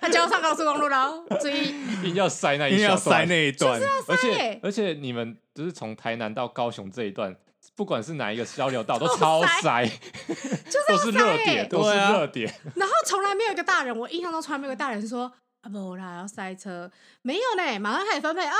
[0.00, 7.34] 他就要上高速公路了，注意，一定要塞那一，一定要塞那一段，而且而且你们就是从台南到高雄这一段，
[7.74, 9.88] 不管是哪一个交流道都超塞，
[10.88, 12.52] 都是热点，都是热点。
[12.74, 16.90] 然后从来没有一个大人，我印象中从来没有一个大人说啊不啦要塞车，
[17.22, 18.54] 没有呢，马上开始分配啊。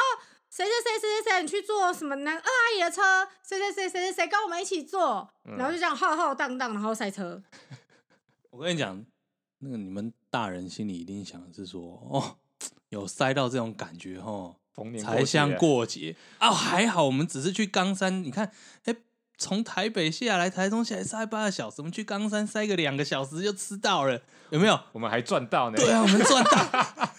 [0.50, 3.00] 谁谁谁谁谁谁，你去坐什么男二阿姨的车？
[3.40, 5.30] 谁谁谁谁谁谁跟我们一起坐？
[5.44, 7.40] 然后就这样浩浩荡荡，然后塞车。
[8.50, 9.04] 我跟你讲，
[9.60, 12.36] 那个你们大人心里一定想的是说，哦，
[12.88, 16.50] 有塞到这种感觉哦，逢年才像过节哦。
[16.50, 18.50] 还好我们只是去冈山，你看，
[18.86, 18.96] 哎，
[19.38, 24.80] 从台北下来，台中下来塞八个小时，我们去冈山塞个两个小时就吃到了，有没有？
[24.90, 25.76] 我们还赚到呢。
[25.76, 27.09] 对啊，我们赚到。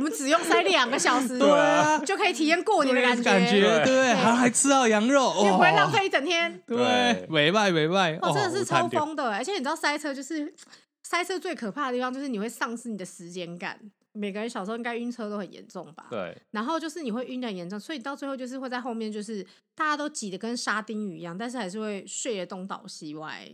[0.00, 10.52] 我们只用塞两个小时，对啊，就可以体验过年的感觉，感觉对，还还吃到羊肉，也不会浪费一整天，对，委外委外，哦，真的是超疯的，而且你知道塞车就是
[11.02, 13.78] 塞车最可怕的地方就是你会丧失你的时间感。
[14.12, 16.06] 每个人小时候应该晕车都很严重吧？
[16.10, 16.36] 对。
[16.50, 23.48] 然后就是你会晕的很严重，所以到最后就是会在后面，就是大家都挤得跟沙丁鱼一样，但是还是会睡得东倒西歪。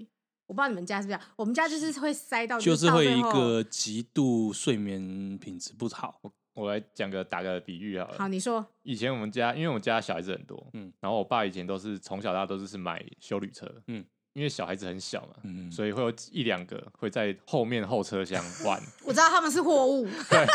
[0.46, 6.18] 我不知道你们家是不是这样，我们家就是会塞到，就是会一个极度睡眠品质不好。
[6.22, 8.18] 我我来讲个打个比喻好了。
[8.18, 8.64] 好，你说。
[8.82, 14.04] 以前我们家，因为我们家小孩子很多，嗯，然后我爸以前都是从小到大都是是买修旅车，嗯。
[14.36, 18.78] 因为小孩子很小嘛，嗯、所以会有一两个会在后面后车厢玩。
[19.02, 20.46] 我知道他们是货物， 对，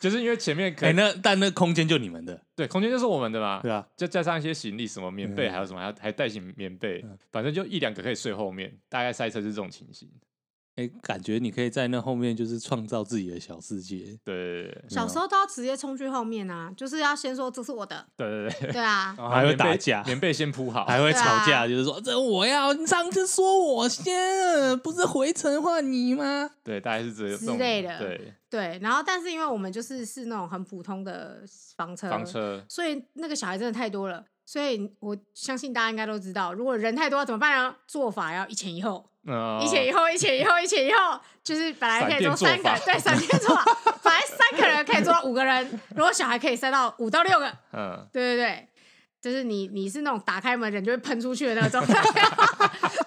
[0.00, 10.10] 就是因为前面可能、欸、那但那空间就你们的，对，空间就是我们的嘛，对啊，就加上一些行李，什么棉被，还有什么，还还带行棉被，嗯、反正就一两个可以睡后面，大概塞车是这种情形。
[10.78, 14.16] 哎、欸，感觉你可以在那后面就是创造自己的小世界。
[14.24, 18.06] 对，小时候都要直接冲去后面啊，就是要先说这是我的。
[18.16, 26.48] 对对对，对 啊，还会打架，棉被先铺好，还会吵架，就是说这我要，你上次说我先，不是回城换你吗？
[26.62, 27.98] 对，大概是这之类的。
[27.98, 31.42] 对对，然后但是因为我们就是是那种很普通的
[31.76, 37.76] 房车，房车，所以那个小孩真的太多了，所以我相信大家应该都知道，如果人太多怎么办呢？
[37.86, 39.06] 做法要一前一后。
[39.60, 43.54] 一前一后，一前一后，一前一后，就是本来可以坐三个，对，闪电坐，
[44.02, 48.68] 本来三个人可以坐到五个人，如果小孩可以塞到五到六个，嗯，对对对，
[49.20, 52.02] 就是你你是那种打开门人就会喷出去的那种状态，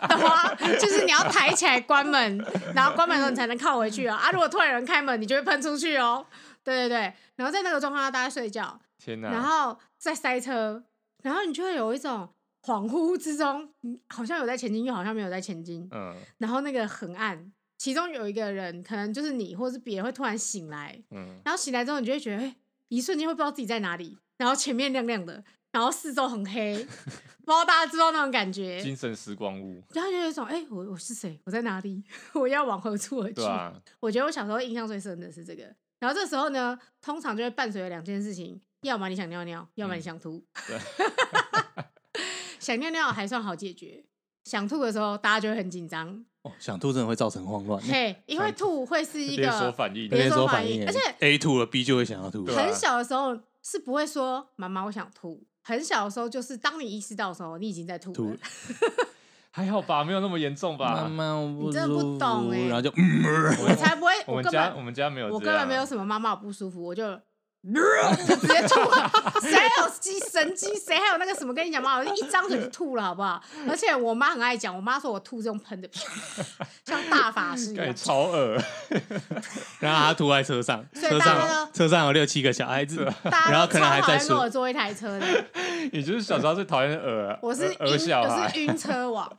[0.10, 0.54] 懂吗？
[0.80, 6.24] 就是你要抬起来关门，然后关门的时候你才能靠回去啊，啊，如果突然有人开门，你就会喷出去哦，
[6.64, 10.84] 对对对，然后在那个状况下大家睡觉，天哪，然后再塞车，
[11.22, 12.30] 然后你就会有一种。
[12.64, 13.68] 恍惚之中，
[14.08, 15.90] 好像有在前进，又好像没有在前进。
[15.90, 20.96] 嗯，然后那个很暗，其中有一个人，可能就是你，或者是别人，会突然醒来。
[21.10, 22.56] 嗯，然后醒来之后，你就会觉得，哎，
[22.90, 26.86] 一瞬间会不知道自己在哪里，然后前面亮亮的，然后四周很黑，
[27.44, 28.80] 不知道大家知道那种感觉。
[28.80, 29.82] 精神时光屋。
[29.96, 31.40] 然后就有一种，哎，我我是谁？
[31.46, 32.04] 我在哪里？
[32.36, 33.34] 我要往何处而去？
[33.34, 33.74] 对啊。
[34.00, 35.64] 我觉得我小时候印象最深的是这个。
[36.00, 40.44] 然后这时候呢，通常就会伴随着两件事情：要么你想尿尿，要么你想吐。
[40.68, 40.78] 对。
[42.60, 44.04] 想尿尿还算好解决，
[44.44, 46.24] 想吐的时候大家就会很紧张。
[46.44, 47.82] 哦，想吐真的会造成慌乱。
[47.82, 52.46] 嘿，因为吐会是一个连锁反应，连锁反应，而且 A 吐了，B 就会想要吐。
[52.46, 55.44] 很小的时候是不会说“妈妈，我想吐”。
[55.64, 58.38] 很小的时候就是当你意识到的时候，你已经在吐了。
[59.54, 61.04] 还好吧，没有那么严重吧？
[61.04, 62.62] 妈妈，我你真的不懂哎。
[62.68, 64.12] 然后就，我才不会。
[64.26, 67.20] 我们家我们家没有，我根本没有什么妈妈我不舒服，我就。
[68.28, 70.76] 就直接吐了， 谁还有机神经？
[70.76, 71.54] 谁还有那个什么？
[71.54, 73.42] 跟你讲嘛，我一张嘴就吐了，好不好？
[73.70, 75.88] 而且我妈很爱讲，我妈说我吐这种喷的，
[76.84, 78.58] 像大法师一样， 超恶。
[79.80, 85.26] 然后她吐在车上，车上车上有六七个小孩子，然后可能还在说我坐一台车的。
[85.92, 89.32] 你就是小时候最讨厌恶，我是我是晕车王。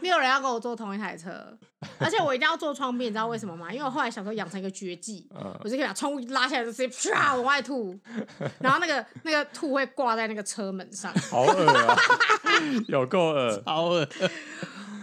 [0.00, 1.56] 没有人要跟我坐同一台车，
[1.98, 3.72] 而且我一定要坐窗边，你知道为什么吗？
[3.72, 7.98] 因为我后来小时候养成一个绝技，嗯、我就可以把窗户拉下来，就直接啪往外吐，
[8.60, 11.96] 然后那个那个吐会挂在那个车门上，好恶啊，
[12.88, 14.08] 有够恶，好恶。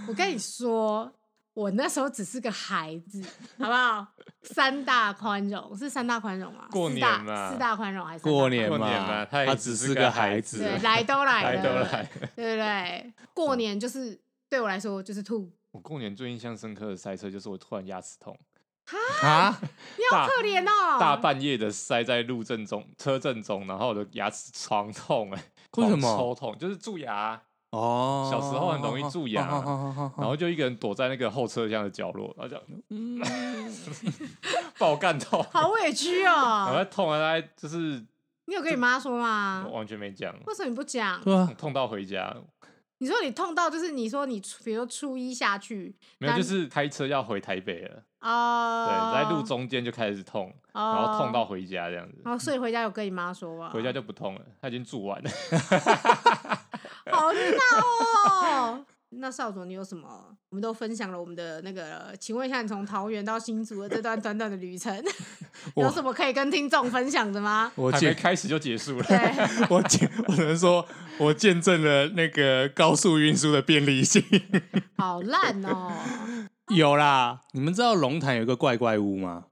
[0.07, 1.11] 我跟你说，
[1.53, 3.21] 我那时候只是个孩子，
[3.59, 4.07] 好不好？
[4.43, 6.67] 三大宽容是三大宽容吗？
[6.71, 9.25] 过年嘛，四大宽容还是过年嘛？
[9.25, 13.13] 他只是个孩子，对，来都来了，来都来了，对不对？
[13.33, 14.17] 过年就是。
[14.49, 15.51] 对我来说就是吐。
[15.71, 18.37] 我过年最印象深刻的塞车就是我突然牙齿痛。
[19.21, 19.53] 啊！
[19.97, 20.97] 你好可怜哦！
[20.97, 25.43] 大半夜的塞在路正中、车正中，然后我的牙齿床痛哎，
[25.75, 26.17] 为什么？
[26.17, 28.29] 抽痛就是蛀牙哦。
[28.31, 29.45] 小时候很容易蛀牙，
[30.17, 33.19] 然后就一个人躲在那个后车厢的角落，然后就嗯，
[34.79, 36.69] 爆干痛，好委屈哦。
[36.71, 38.01] 我在痛啊，大概就是
[38.45, 39.67] 你有跟你妈说吗？
[39.69, 40.33] 完全没讲。
[40.45, 41.21] 为什么你不讲？
[41.21, 42.33] 对啊，痛到回家。
[42.99, 52.21] 你说你痛到就是你说你比如说初一下去，没有就是开车要回台北了啊，对，在路中间就开始痛，然后痛到回家这样子。
[52.25, 53.69] 然后所以回家有跟你妈说吗？
[53.69, 55.29] 回家就不痛了，他已经住完了。
[59.27, 60.07] 那少佐你有什么？
[60.51, 65.03] 我们都分享了我们的那个，请问一下，你从桃园到新竹的这段短短的旅程，
[65.75, 67.69] 有什么可以跟听众分享的吗？
[67.75, 69.05] 我还没开始就结束了。
[69.69, 70.87] 我见，我只能说，
[71.19, 74.23] 我见证了那个高速运输的便利性。
[74.95, 75.91] 好烂哦！
[76.69, 79.47] 有啦，你们知道龙潭有一个怪怪屋吗？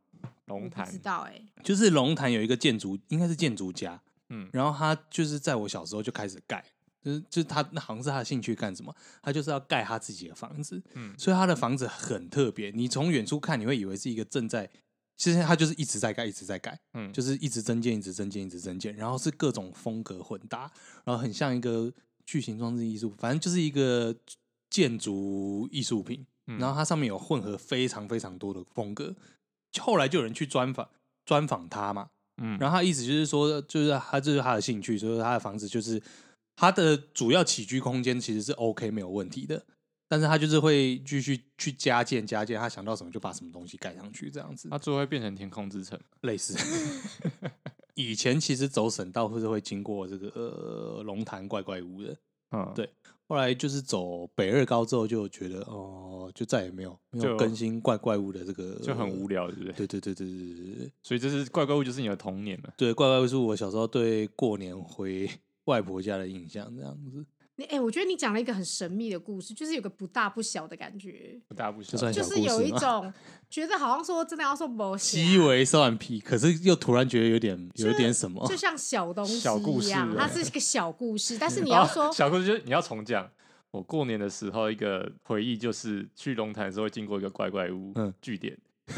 [0.46, 4.00] 龙潭知道哎，就是龙潭有一个建筑，应该是建筑家，
[4.30, 6.64] 嗯，然后他就是在我小时候就开始盖。
[7.06, 8.92] 就是就是他那好像是他的兴趣干什么？
[9.22, 12.72] 他就是要盖他自己的房子，嗯，所以他的房子很特别。
[12.72, 14.68] 你从远处看，你会以为是一个正在，
[15.16, 20.72] 其实他就是一直在盖，一直在盖，嗯，就是一直增建，一直增建，一直增建，然后是各种风格混搭，
[21.04, 21.94] 然后很像一个
[22.26, 24.16] 巨型装置艺术，反正就是一个
[24.70, 26.26] 建筑艺术品。
[26.60, 29.16] 然后它上面有混合非常非常多的风格。
[29.80, 30.88] 后来就有人去专访
[31.26, 36.00] 专访他嘛，嗯，然后他意思就是说，就是他这是他的兴趣，所以他的房子就是
[36.56, 39.66] 他的主要起居空间其实是 OK 没有问题的，
[40.08, 46.58] 但是他就是会继续去加建加建，他想到什么就把什么东西盖上去这样子，他最后会变成天空之城类似。
[47.96, 52.18] 以前其实走省道或者会经过这个呃龙潭怪怪屋的，
[52.52, 52.90] 嗯，对。
[53.28, 59.74] 后来就是走北二高之后，就觉得哦，就再也没有没有更新怪怪物的这个，就很无聊，对不对？
[59.74, 60.92] 对对对对对对。
[61.02, 62.72] 所以这是怪怪物，就是你的童年了。
[62.78, 65.28] 对，怪怪物是我小时候对过年回
[65.66, 67.26] 外婆家的印象，这样子。
[67.58, 73.14] 你哎、欸，我觉得你讲了一个很神秘的故事，就是有个不大不小的感觉，不大不小，就是有一 种
[73.50, 83.30] 觉得好像说真的要说某些鸡尾蒜皮，可是又突然觉得有点有点什么，就像小东西小故事一样，它是一个小故事，但是你要说小故事，就是你要重讲。
[83.72, 88.58] 我过年的时候一个回忆就是去龙潭的时候会经过一个怪怪屋，嗯，据点，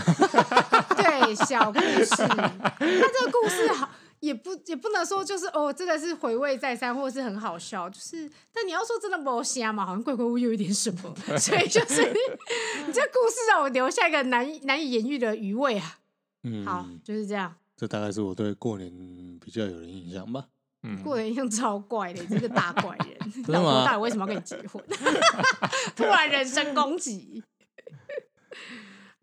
[0.97, 3.87] 对，小故事，那这个故事好。
[4.19, 7.89] 也不也不能说就是哦，真的是回味再三，或者是很好笑。
[7.89, 15.99] 就是，但你要说真的不瞎嘛，好像怪怪物有一点什么， 所以就是你这故事让我留下一个难以难以言喻的余味啊。
[16.43, 17.55] 嗯，好，就是这样。
[17.75, 18.91] 这大概是我对过年
[19.39, 20.45] 比较有人印象吧。
[20.83, 23.17] 嗯，过年印象超怪的，这个大怪人，
[23.49, 24.83] 老婆到底为什么要跟你结婚？
[25.95, 27.43] 突然人身攻击，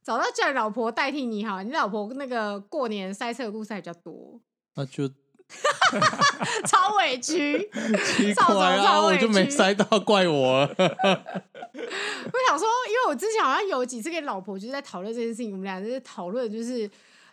[0.02, 4.40] 找到叫你老婆代替你好，你老婆那个过年塞车的故事还比较多。
[4.74, 5.08] 那就
[6.66, 7.70] 超委屈，
[8.04, 9.00] 奇怪啊！
[9.00, 10.60] 我就没塞到，怪我。
[10.76, 16.90] 我想说，因为我之前好像有几次跟老婆就是在讨论这件事情，我们俩就是讨论，就是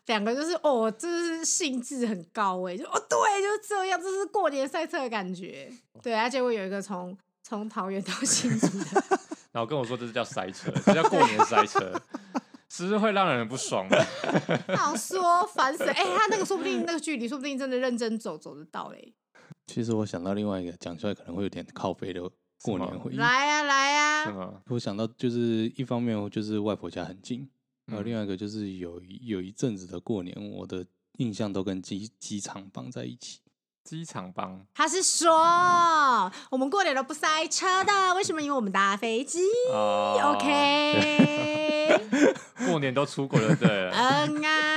[0.08, 5.72] 两个就是哦，就是兴致很高哎，就哦对，就是这样，这是过年塞车的感觉。
[6.04, 9.20] 对，而且我有一个从从桃园到新竹的，
[9.52, 11.92] 然后跟我说这是叫塞车，这叫过年塞车。
[12.72, 14.02] 只是会让人不爽的。
[14.78, 15.84] 好说烦死！
[15.84, 19.14] 哎、欸，他那个说不定那个距离，说不定真的认真走走得到嘞。
[19.68, 22.22] 其实我想到另外一个讲出来可能会有点靠背的
[22.62, 23.18] 过年回忆。
[23.18, 24.64] 来呀来呀！
[24.68, 27.46] 我想到就是一方面就是外婆家很近，
[27.88, 30.86] 然后另外一个就是有有一阵子的过年，我的
[31.18, 33.41] 印象都跟机机场绑在一起。
[33.84, 38.42] 机场帮，他是说我们过年都不塞车的，为什么？
[38.42, 39.40] 因为我们搭飞机。
[39.74, 42.00] Oh, OK，
[42.68, 43.90] 过年都出国了，对。
[43.92, 44.71] 嗯啊，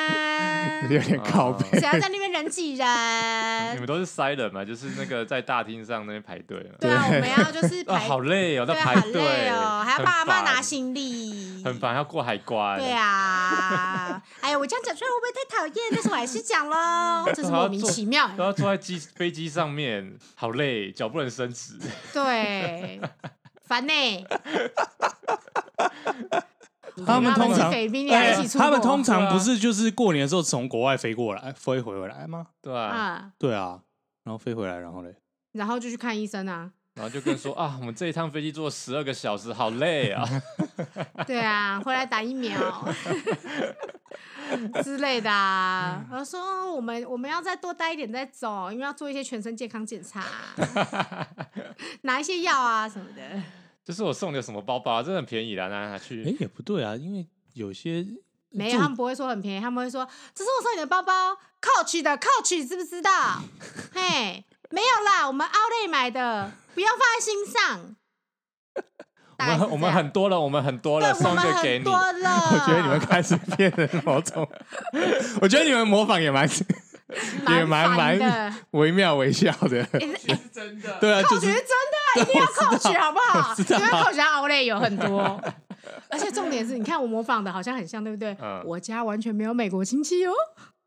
[0.83, 1.79] 有点靠北。
[1.79, 2.87] 谁要在那边人挤人？
[3.75, 4.65] 你们都是塞人嘛？
[4.65, 6.71] 就是那个在大厅上那边排队。
[6.81, 7.99] 对啊，我们要就是排。
[7.99, 12.79] 好累哦，那排队哦，还要帮阿妈拿行李，很烦，要过海关。
[12.79, 15.77] 对啊，哎呀，我这样讲出来会不会太讨厌？
[15.93, 18.29] 但是我还是讲喽， 这是莫名其妙。
[18.37, 21.79] 都要坐在机飞机上面，好累，脚不能伸直。
[22.13, 23.01] 对，
[23.67, 23.93] 烦呢。
[27.07, 27.73] 他们通常，
[28.59, 32.49] 他们通常不是就是过年的时候从国外飞过来，飞回回来吗？
[32.63, 33.81] 对啊，对啊，
[34.23, 35.15] 然后飞回来，然后嘞，
[35.53, 36.71] 然后就去看医生啊。
[36.95, 40.25] 然后就跟说啊，我们这一趟飞机坐十二个小时，好累啊。
[41.27, 42.57] 对啊，回来打疫苗
[44.85, 46.07] 之类的啊。
[46.09, 50.23] 然后说我们我们要再多待一点再走，因为要做一些全身健康检查，
[52.03, 53.43] 拿一些药啊什么的。
[53.85, 55.03] 这是我送的什么包包啊？
[55.03, 56.25] 真的很便宜啦，拿拿去。
[56.25, 58.05] 哎，也不对啊，因为有些
[58.51, 63.11] 没有，他们不会说很便宜，他们会说这是我送你的包包，Coach 的 Coach，知不知道？
[63.93, 64.45] 嘿。
[64.71, 67.95] 没有啦，我们 Outlet 买的，不要放在心上。
[69.39, 71.85] 我们我们很多了，我们很多了，送一个给你。
[71.87, 74.49] 我觉得你们开始变得某种，
[75.41, 76.49] 我觉得你们模仿也蛮
[77.51, 79.85] 也蛮蛮惟妙惟肖的。
[79.85, 83.55] 是真的，对啊，就是真的， 一定要 Coach 好不好？
[83.59, 85.41] 因为 Coach Outlet 有很多，
[86.09, 88.37] 而且重点是，你看我模仿的好像很像，对不对？
[88.65, 90.33] 我家完全没有美国亲戚哦。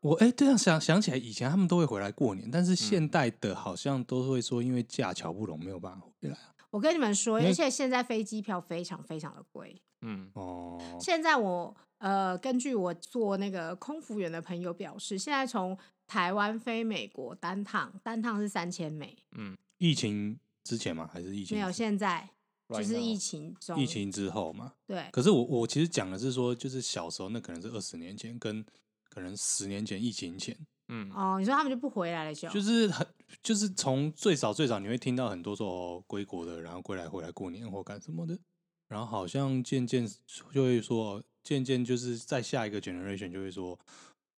[0.00, 6.36] 我哎，这样想想起来，以前他们都会回来过年，但是现代的好像都会说，因为架桥不拢，没有办法回来。
[6.70, 9.82] 我跟你们说，而且现在飞机票非常非常的贵。
[10.02, 15.76] 嗯哦，现在我呃，根据我做那个空服员的朋友表示，现在从
[16.06, 19.16] 台湾飞美国单趟单趟是三千美。
[19.36, 20.38] 嗯，疫情
[20.68, 21.08] 之前吗？
[21.12, 21.56] 还是疫情？
[21.56, 22.28] 没有，现在
[22.68, 24.74] 就是疫情中，疫情之后嘛。
[24.86, 25.08] 对。
[25.10, 28.64] 可是我我其实讲的是说，就是小时候那可能是二十年前跟。
[29.10, 30.56] 可能十年前疫情前，
[30.88, 33.04] 嗯哦，你说他们就不回来了就，就是很
[33.42, 38.38] 就是从最早最早你会听到很多说归国的，然后归来回来过年或干什么的，
[38.86, 40.06] 然后好像渐渐
[40.52, 43.76] 就会说，渐渐就是在下一个 generation 就会说，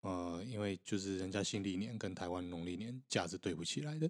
[0.01, 4.09] 呃，因为就是人家新历年跟台湾农历年假是对不起来的，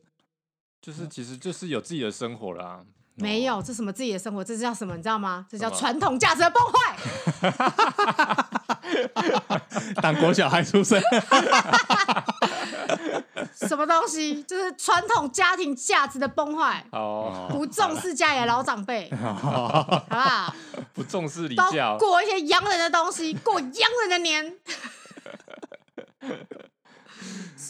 [0.82, 2.80] 就是其实就是有自己的生活啦，
[3.16, 4.96] 没有，这什么自己的生活，这叫什么？
[4.98, 5.46] 你知道吗？
[5.50, 6.98] 这叫传统价值的崩坏。
[10.02, 11.00] 当国小孩出生。
[13.54, 14.42] 什么东西？
[14.44, 16.84] 就是传统家庭价值的崩坏。
[16.92, 19.34] 哦，不重视家里的老长辈，好
[20.10, 20.56] 不好？
[20.94, 24.56] 不重视礼教，过一些洋人的东西，过洋人的年，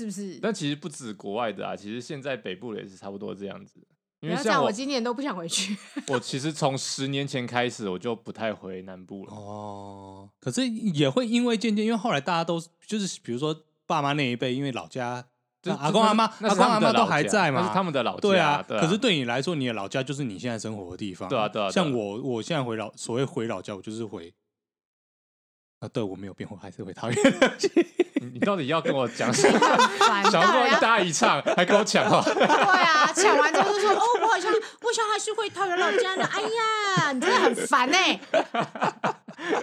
[0.02, 0.40] 是不是？
[0.42, 3.80] 但其实不止国外的啊，其实现在北部的也是差不多这样子。
[4.22, 5.78] 因为像我今年都不想回去。
[6.10, 9.34] 我其实从十年前开始，我就不太回南部了。
[9.34, 15.26] 哦，可是也会因为渐渐，因为后来大家都就是比如说爸妈那一辈，因为老家。
[15.78, 17.68] 阿公阿妈，阿公阿妈都还在嘛？
[17.68, 18.20] 是他们的老家。
[18.22, 21.30] 对啊，可是对你来说，你的老家就是你现在生活的地方。
[21.30, 21.70] 对啊，对啊。
[21.70, 24.34] 像我，我现在回老，所谓回老家，我就是回。
[25.82, 27.18] 啊，对我没有变，我还是会讨厌。
[28.34, 29.60] 你到底要跟我讲什么？
[30.30, 32.22] 想要跟我一搭一唱，还跟我抢话？
[32.32, 38.20] 对啊，抢完之后就说：“哦，我好像，我像还是会讨厌老家的。”哎呀，你真的很烦哎。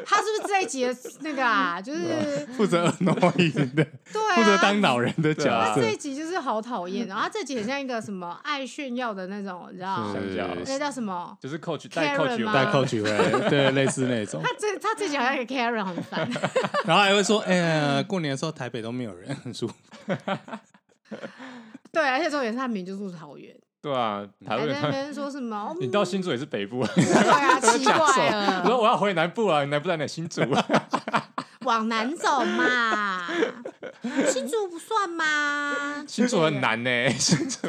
[0.04, 1.80] 他是不是这一集的那个啊？
[1.80, 5.50] 就是 负责耳朵音的，对，负责当老人的角色。
[5.50, 10.16] 他这一集就是好讨厌，然后他这集很像一个什么爱炫耀的那种，你知道吗？
[10.66, 11.36] 那叫什么？
[11.40, 14.42] 就是 coach 带 coach 带 coach 回，对，类似那种。
[14.42, 16.28] 他这他这集好像一个 Karen 很烦，
[16.86, 19.74] 然后还会说：“哎呀，过年的时候台北都没有人，很舒服。
[21.92, 23.54] ”对，而且重点是他名就住桃园。
[23.80, 25.74] 对啊，台湾那边说什么？
[25.80, 28.62] 你到新竹也是北部，对啊，奇怪了。
[28.64, 30.06] 我说我要回南部啊，你南部在哪？
[30.06, 30.42] 新竹，
[31.64, 33.28] 往南走嘛。
[34.28, 36.04] 新竹不算吗？
[36.08, 37.68] 新竹很难呢，新竹。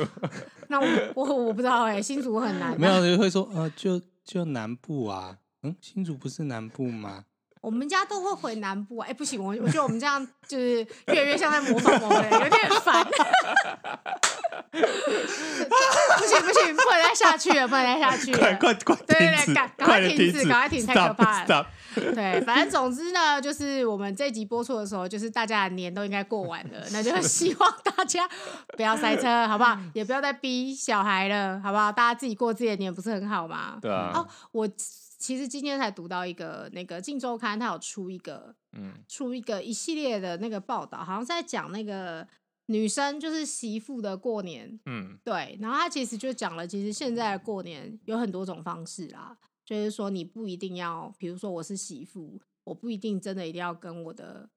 [0.68, 0.86] 那我
[1.16, 2.80] 我我不知道哎，新竹很难。
[2.80, 7.26] 没有人会说呃，就就南部啊，嗯，新竹不是南部吗？
[7.62, 9.08] 我们家都会回南部啊！
[9.10, 13.06] 哎，不行，我我觉得我们这样就是越来越像在模仿我们，有点烦。
[14.72, 18.38] 不行不行，不能再下去了，不能再下去了！
[18.40, 18.96] 快快快！
[19.08, 21.68] 对对对，赶赶快停止，赶快停，太可怕了。
[21.96, 28.30] 对，反正总之呢，就是我们这集播出的时候，就是大家的年都应该过完了，那就 希望大家
[28.78, 29.78] 不要塞车，好不好？
[29.94, 31.92] 也不要再逼小孩了，好不好？
[31.92, 33.78] 大家自己过自己的年不是很好吗？
[33.82, 34.12] 对啊。
[34.14, 34.70] 哦，我。
[35.20, 42.26] 其实今天才读到一个那个《镜周刊》，它有出一个，嗯，出一个一系列的那个报道，好像在讲那个
[42.68, 45.58] 女生就是媳妇的过年，嗯，对。
[45.60, 54.50] 然后他其实就讲了，其实现在的过年有很多种方式啦，就是说你不一定要，比如说我是媳妇，我不一定真的一定要跟我的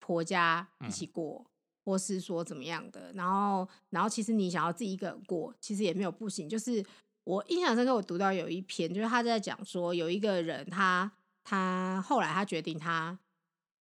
[0.00, 1.50] 婆家一起过，嗯、
[1.84, 3.12] 或是说怎么样的。
[3.12, 6.84] 然后，然后其实你想要自己一个人过，其实也没有不行，就是。
[7.28, 11.12] 我印象深刻，我读到有一篇，就是他在讲说，有一个人他，
[11.44, 13.18] 他他后来他决定，他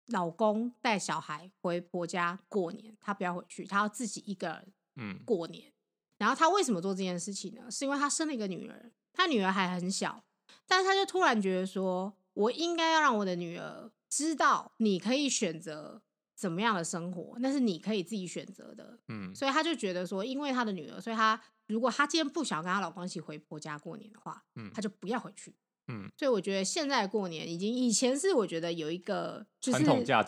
[0.08, 5.70] 老公带小孩回婆家过年，她不要回去，她要自己一个人嗯过年。
[5.70, 5.74] 嗯、
[6.18, 7.72] 然后她为什么做这件事情呢？
[7.72, 10.22] 是因为她生了一个女儿，她女儿还很小，
[10.68, 16.02] 但是她就突然觉得说，我应该要让我的女儿知道，你可以选择
[16.36, 19.00] 怎么样的生活，那是你可以自己选择的。
[19.08, 21.41] 嗯，所以她就觉得说，因为她的女儿，所以他。
[21.68, 25.53] 如果她今天不想跟她老公一起回婆家过年的话，嗯，她就不要回去。
[25.89, 29.80] 嗯，所以我觉得现在过年已经以前是我觉得有一个就是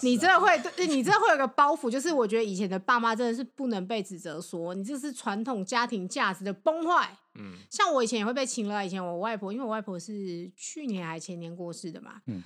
[0.01, 7.17] 你真的会，对 你真的会有个包袱，就是我觉得以前的爸妈真的是不能被指责说你这是传统家庭价值的崩坏。
[7.37, 12.21] 嗯，像我以前也会被请了，以前我外婆，因为我外婆是去年还前年过世的嘛。
[12.27, 12.41] 嗯，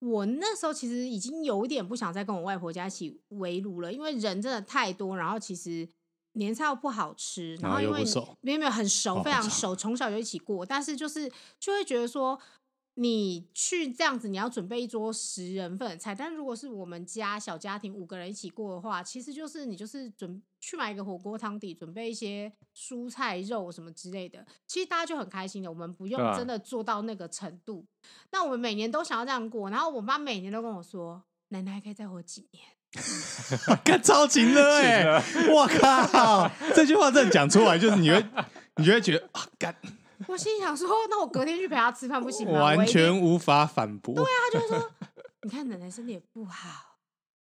[0.00, 5.88] 我那时候其实已经有点不想再跟我外婆家一起围炉了，因为人真的太多，然后其实。
[6.36, 8.04] 年菜又不好吃，然后因为
[8.40, 12.38] 没有没有很熟，非常熟，从小就一起过，但是就是就会觉得说，
[12.94, 27.86] 你去这样子，你要准备一桌十人份的菜，但如果是我们家小家庭五个人一起过的话，其实就是你就是准去买一个火锅汤底，准备一些蔬菜肉什么之类的，其实大家就很开心的，我们不用真的做到那个程度。
[28.30, 32.75] 那我们每年都想要这样过，然后我妈每年都跟我说，奶奶还可以再活几年。
[33.84, 35.22] 干超勤了哎！
[35.52, 38.24] 我靠，这句话真的讲出来，就是你会，
[38.76, 39.74] 你就会觉得啊，干！
[40.26, 42.60] 我心想说，那我隔天去陪他吃饭不行吗？
[42.60, 44.14] 完全无法反驳。
[44.14, 44.90] 对啊，他就会说，
[45.42, 46.96] 你看奶奶身体也不好，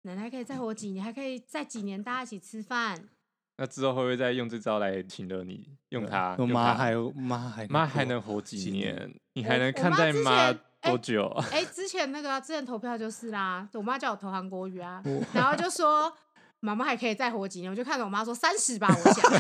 [0.03, 3.09] 奶奶可以再活几年，还可以再几年大家一起吃饭。
[3.57, 5.69] 那之后会不会再用这招来请了你？
[5.91, 6.35] 用它？
[6.41, 9.15] 我妈还妈还妈还能活几年？
[9.35, 10.53] 你还能看在妈？
[10.85, 11.27] 多久？
[11.51, 16.13] 哎、欸欸，之前那个之前投票就是啦，我妈叫我投韩国瑜啊，然后就说
[16.61, 19.31] 妈妈还可以再活几年，我就看着我妈说三十吧，我想。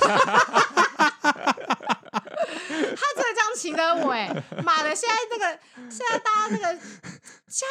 [2.96, 4.28] 他真的这样请了我哎，
[4.62, 4.94] 妈的！
[4.94, 5.58] 现在那个
[5.90, 6.78] 现在大家那个
[7.48, 7.68] 现在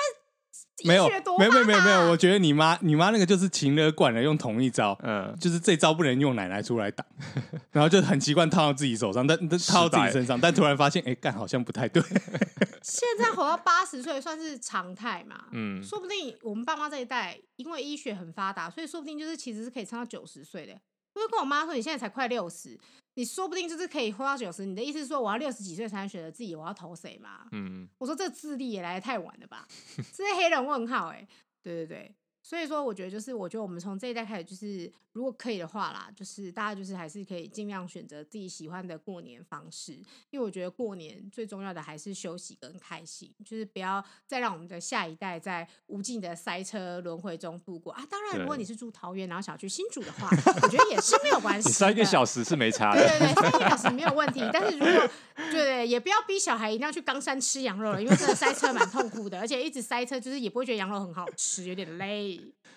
[0.85, 2.11] 没有，没有，没有，没有，没有。
[2.11, 7.05] 我觉得你妈，你妈那个就是勤了惯了，用同一招，嗯，就是这招不能用奶奶出来挡，
[7.71, 12.01] 然后就很习惯套到自己手上，但但套到自己身上，但突然发现，哎，干好像不太对。
[12.81, 15.45] 现在活到八十岁算是常态嘛？
[15.51, 20.73] 嗯，说不定我们爸妈这一代，因为医学很发达，所以说不定就是其实是可以撑到九十岁的。
[21.15, 22.77] 我就跟我妈说，你现在才快六十，
[23.15, 24.65] 你说不定就是可以活到九十。
[24.65, 27.47] 你的意思是说，我要六十几岁才能选择自己我要投谁吗？
[27.51, 29.67] 嗯，我说这智力也来的太晚了吧？
[30.13, 31.27] 这是黑人问号哎、欸，
[31.61, 32.15] 对对对。
[32.43, 39.93] 所以说，我觉得就是，我觉得我们从这一代开始，就是如果可以的话啦，就是大家就是还是可以尽量选择自己喜欢的过年方式，
[40.29, 48.05] 因为我觉得过年最重要的还是休息跟开心，就是不要再让我们的下一代在无尽的塞车轮回中度过啊。
[48.09, 50.27] 当然，如果你是住桃园，然后想去新竹的话，
[50.61, 54.41] 我觉得也是没有关系，塞一个小时是没差的，对对对， 塞一个小时没有问题。
[54.51, 62.33] 但是如果对，对对，也不要逼小孩一定要去冈山吃羊肉了，因为真的塞车蛮痛苦的，而且一直塞车，就是也不会觉得羊肉很好吃，有点累。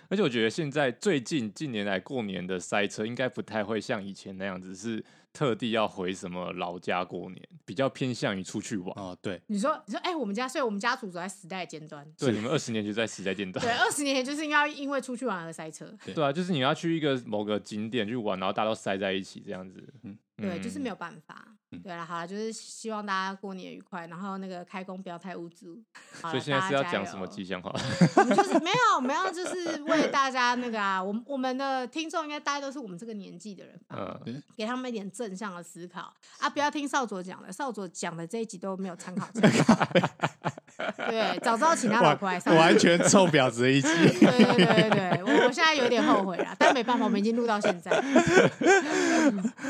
[0.09, 8.88] 而且我觉得现在最近近年来过年的塞车应该不太会像以前那样子，是特地要回什么老家过年，比较偏向于出去玩。
[8.96, 12.07] 哦，对，你说你说，哎、欸，我们家，所以我们家族走在时代尖端。
[12.18, 13.64] 对，你们二十年就在时代尖端。
[13.64, 15.86] 对，二十年前就是应该因为出去玩而塞车。
[16.14, 19.82] 对啊，就是你要去一个某个景点去玩，然后大家都塞在一起这样子。
[20.02, 20.16] 嗯。
[20.37, 21.47] 对，就是没有办法。
[21.72, 25.82] 嗯、对了，好了，就是希望大家过年愉快，然后那个开工不要太无助。
[26.20, 27.70] 所以现在是要讲什么吉祥话？
[28.16, 34.20] 我们就是没有，没有就是为大家那个啊，我们我们的听众应该大家都是我们这个年纪的人吧？
[34.26, 36.49] 嗯，给他们一点正向的思考啊！
[36.49, 39.87] 不要听少佐讲的，少佐讲的这一集都没有参考参考。
[41.09, 43.89] 对，早知道请他老婆来上，完全臭婊子的一集。
[43.89, 47.91] 对对对对，我我现在有点后悔了，但没办法，我们已经录到现在，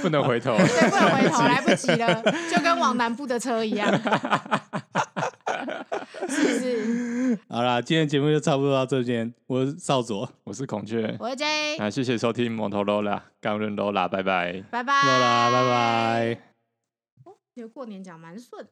[0.03, 0.57] 不能回头。
[0.57, 3.93] 对，不能回头，来不及了，就跟往南部的车一样，
[6.29, 7.39] 是不是？
[7.49, 9.33] 好啦，今天节目就差不多到这边。
[9.47, 11.77] 我是少佐，我是孔雀，我是 J。
[11.79, 16.39] 那谢谢收听摩托罗拉，刚认罗拉，拜拜，拜拜，罗拉，拜拜。
[17.25, 18.67] 哦，你的过年讲蛮顺。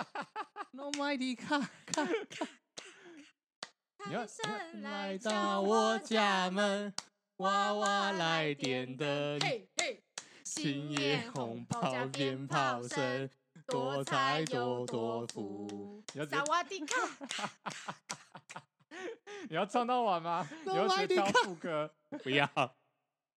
[4.10, 6.92] 财神来到我家门，
[7.36, 9.38] 娃娃来点灯，
[10.44, 13.28] 新年红包鞭炮声，
[13.66, 16.02] 多财多多福。
[16.28, 17.50] 萨瓦迪卡，
[19.48, 20.48] 你要唱到完吗？
[20.64, 21.94] 你要学跳副歌？
[22.22, 22.48] 不要。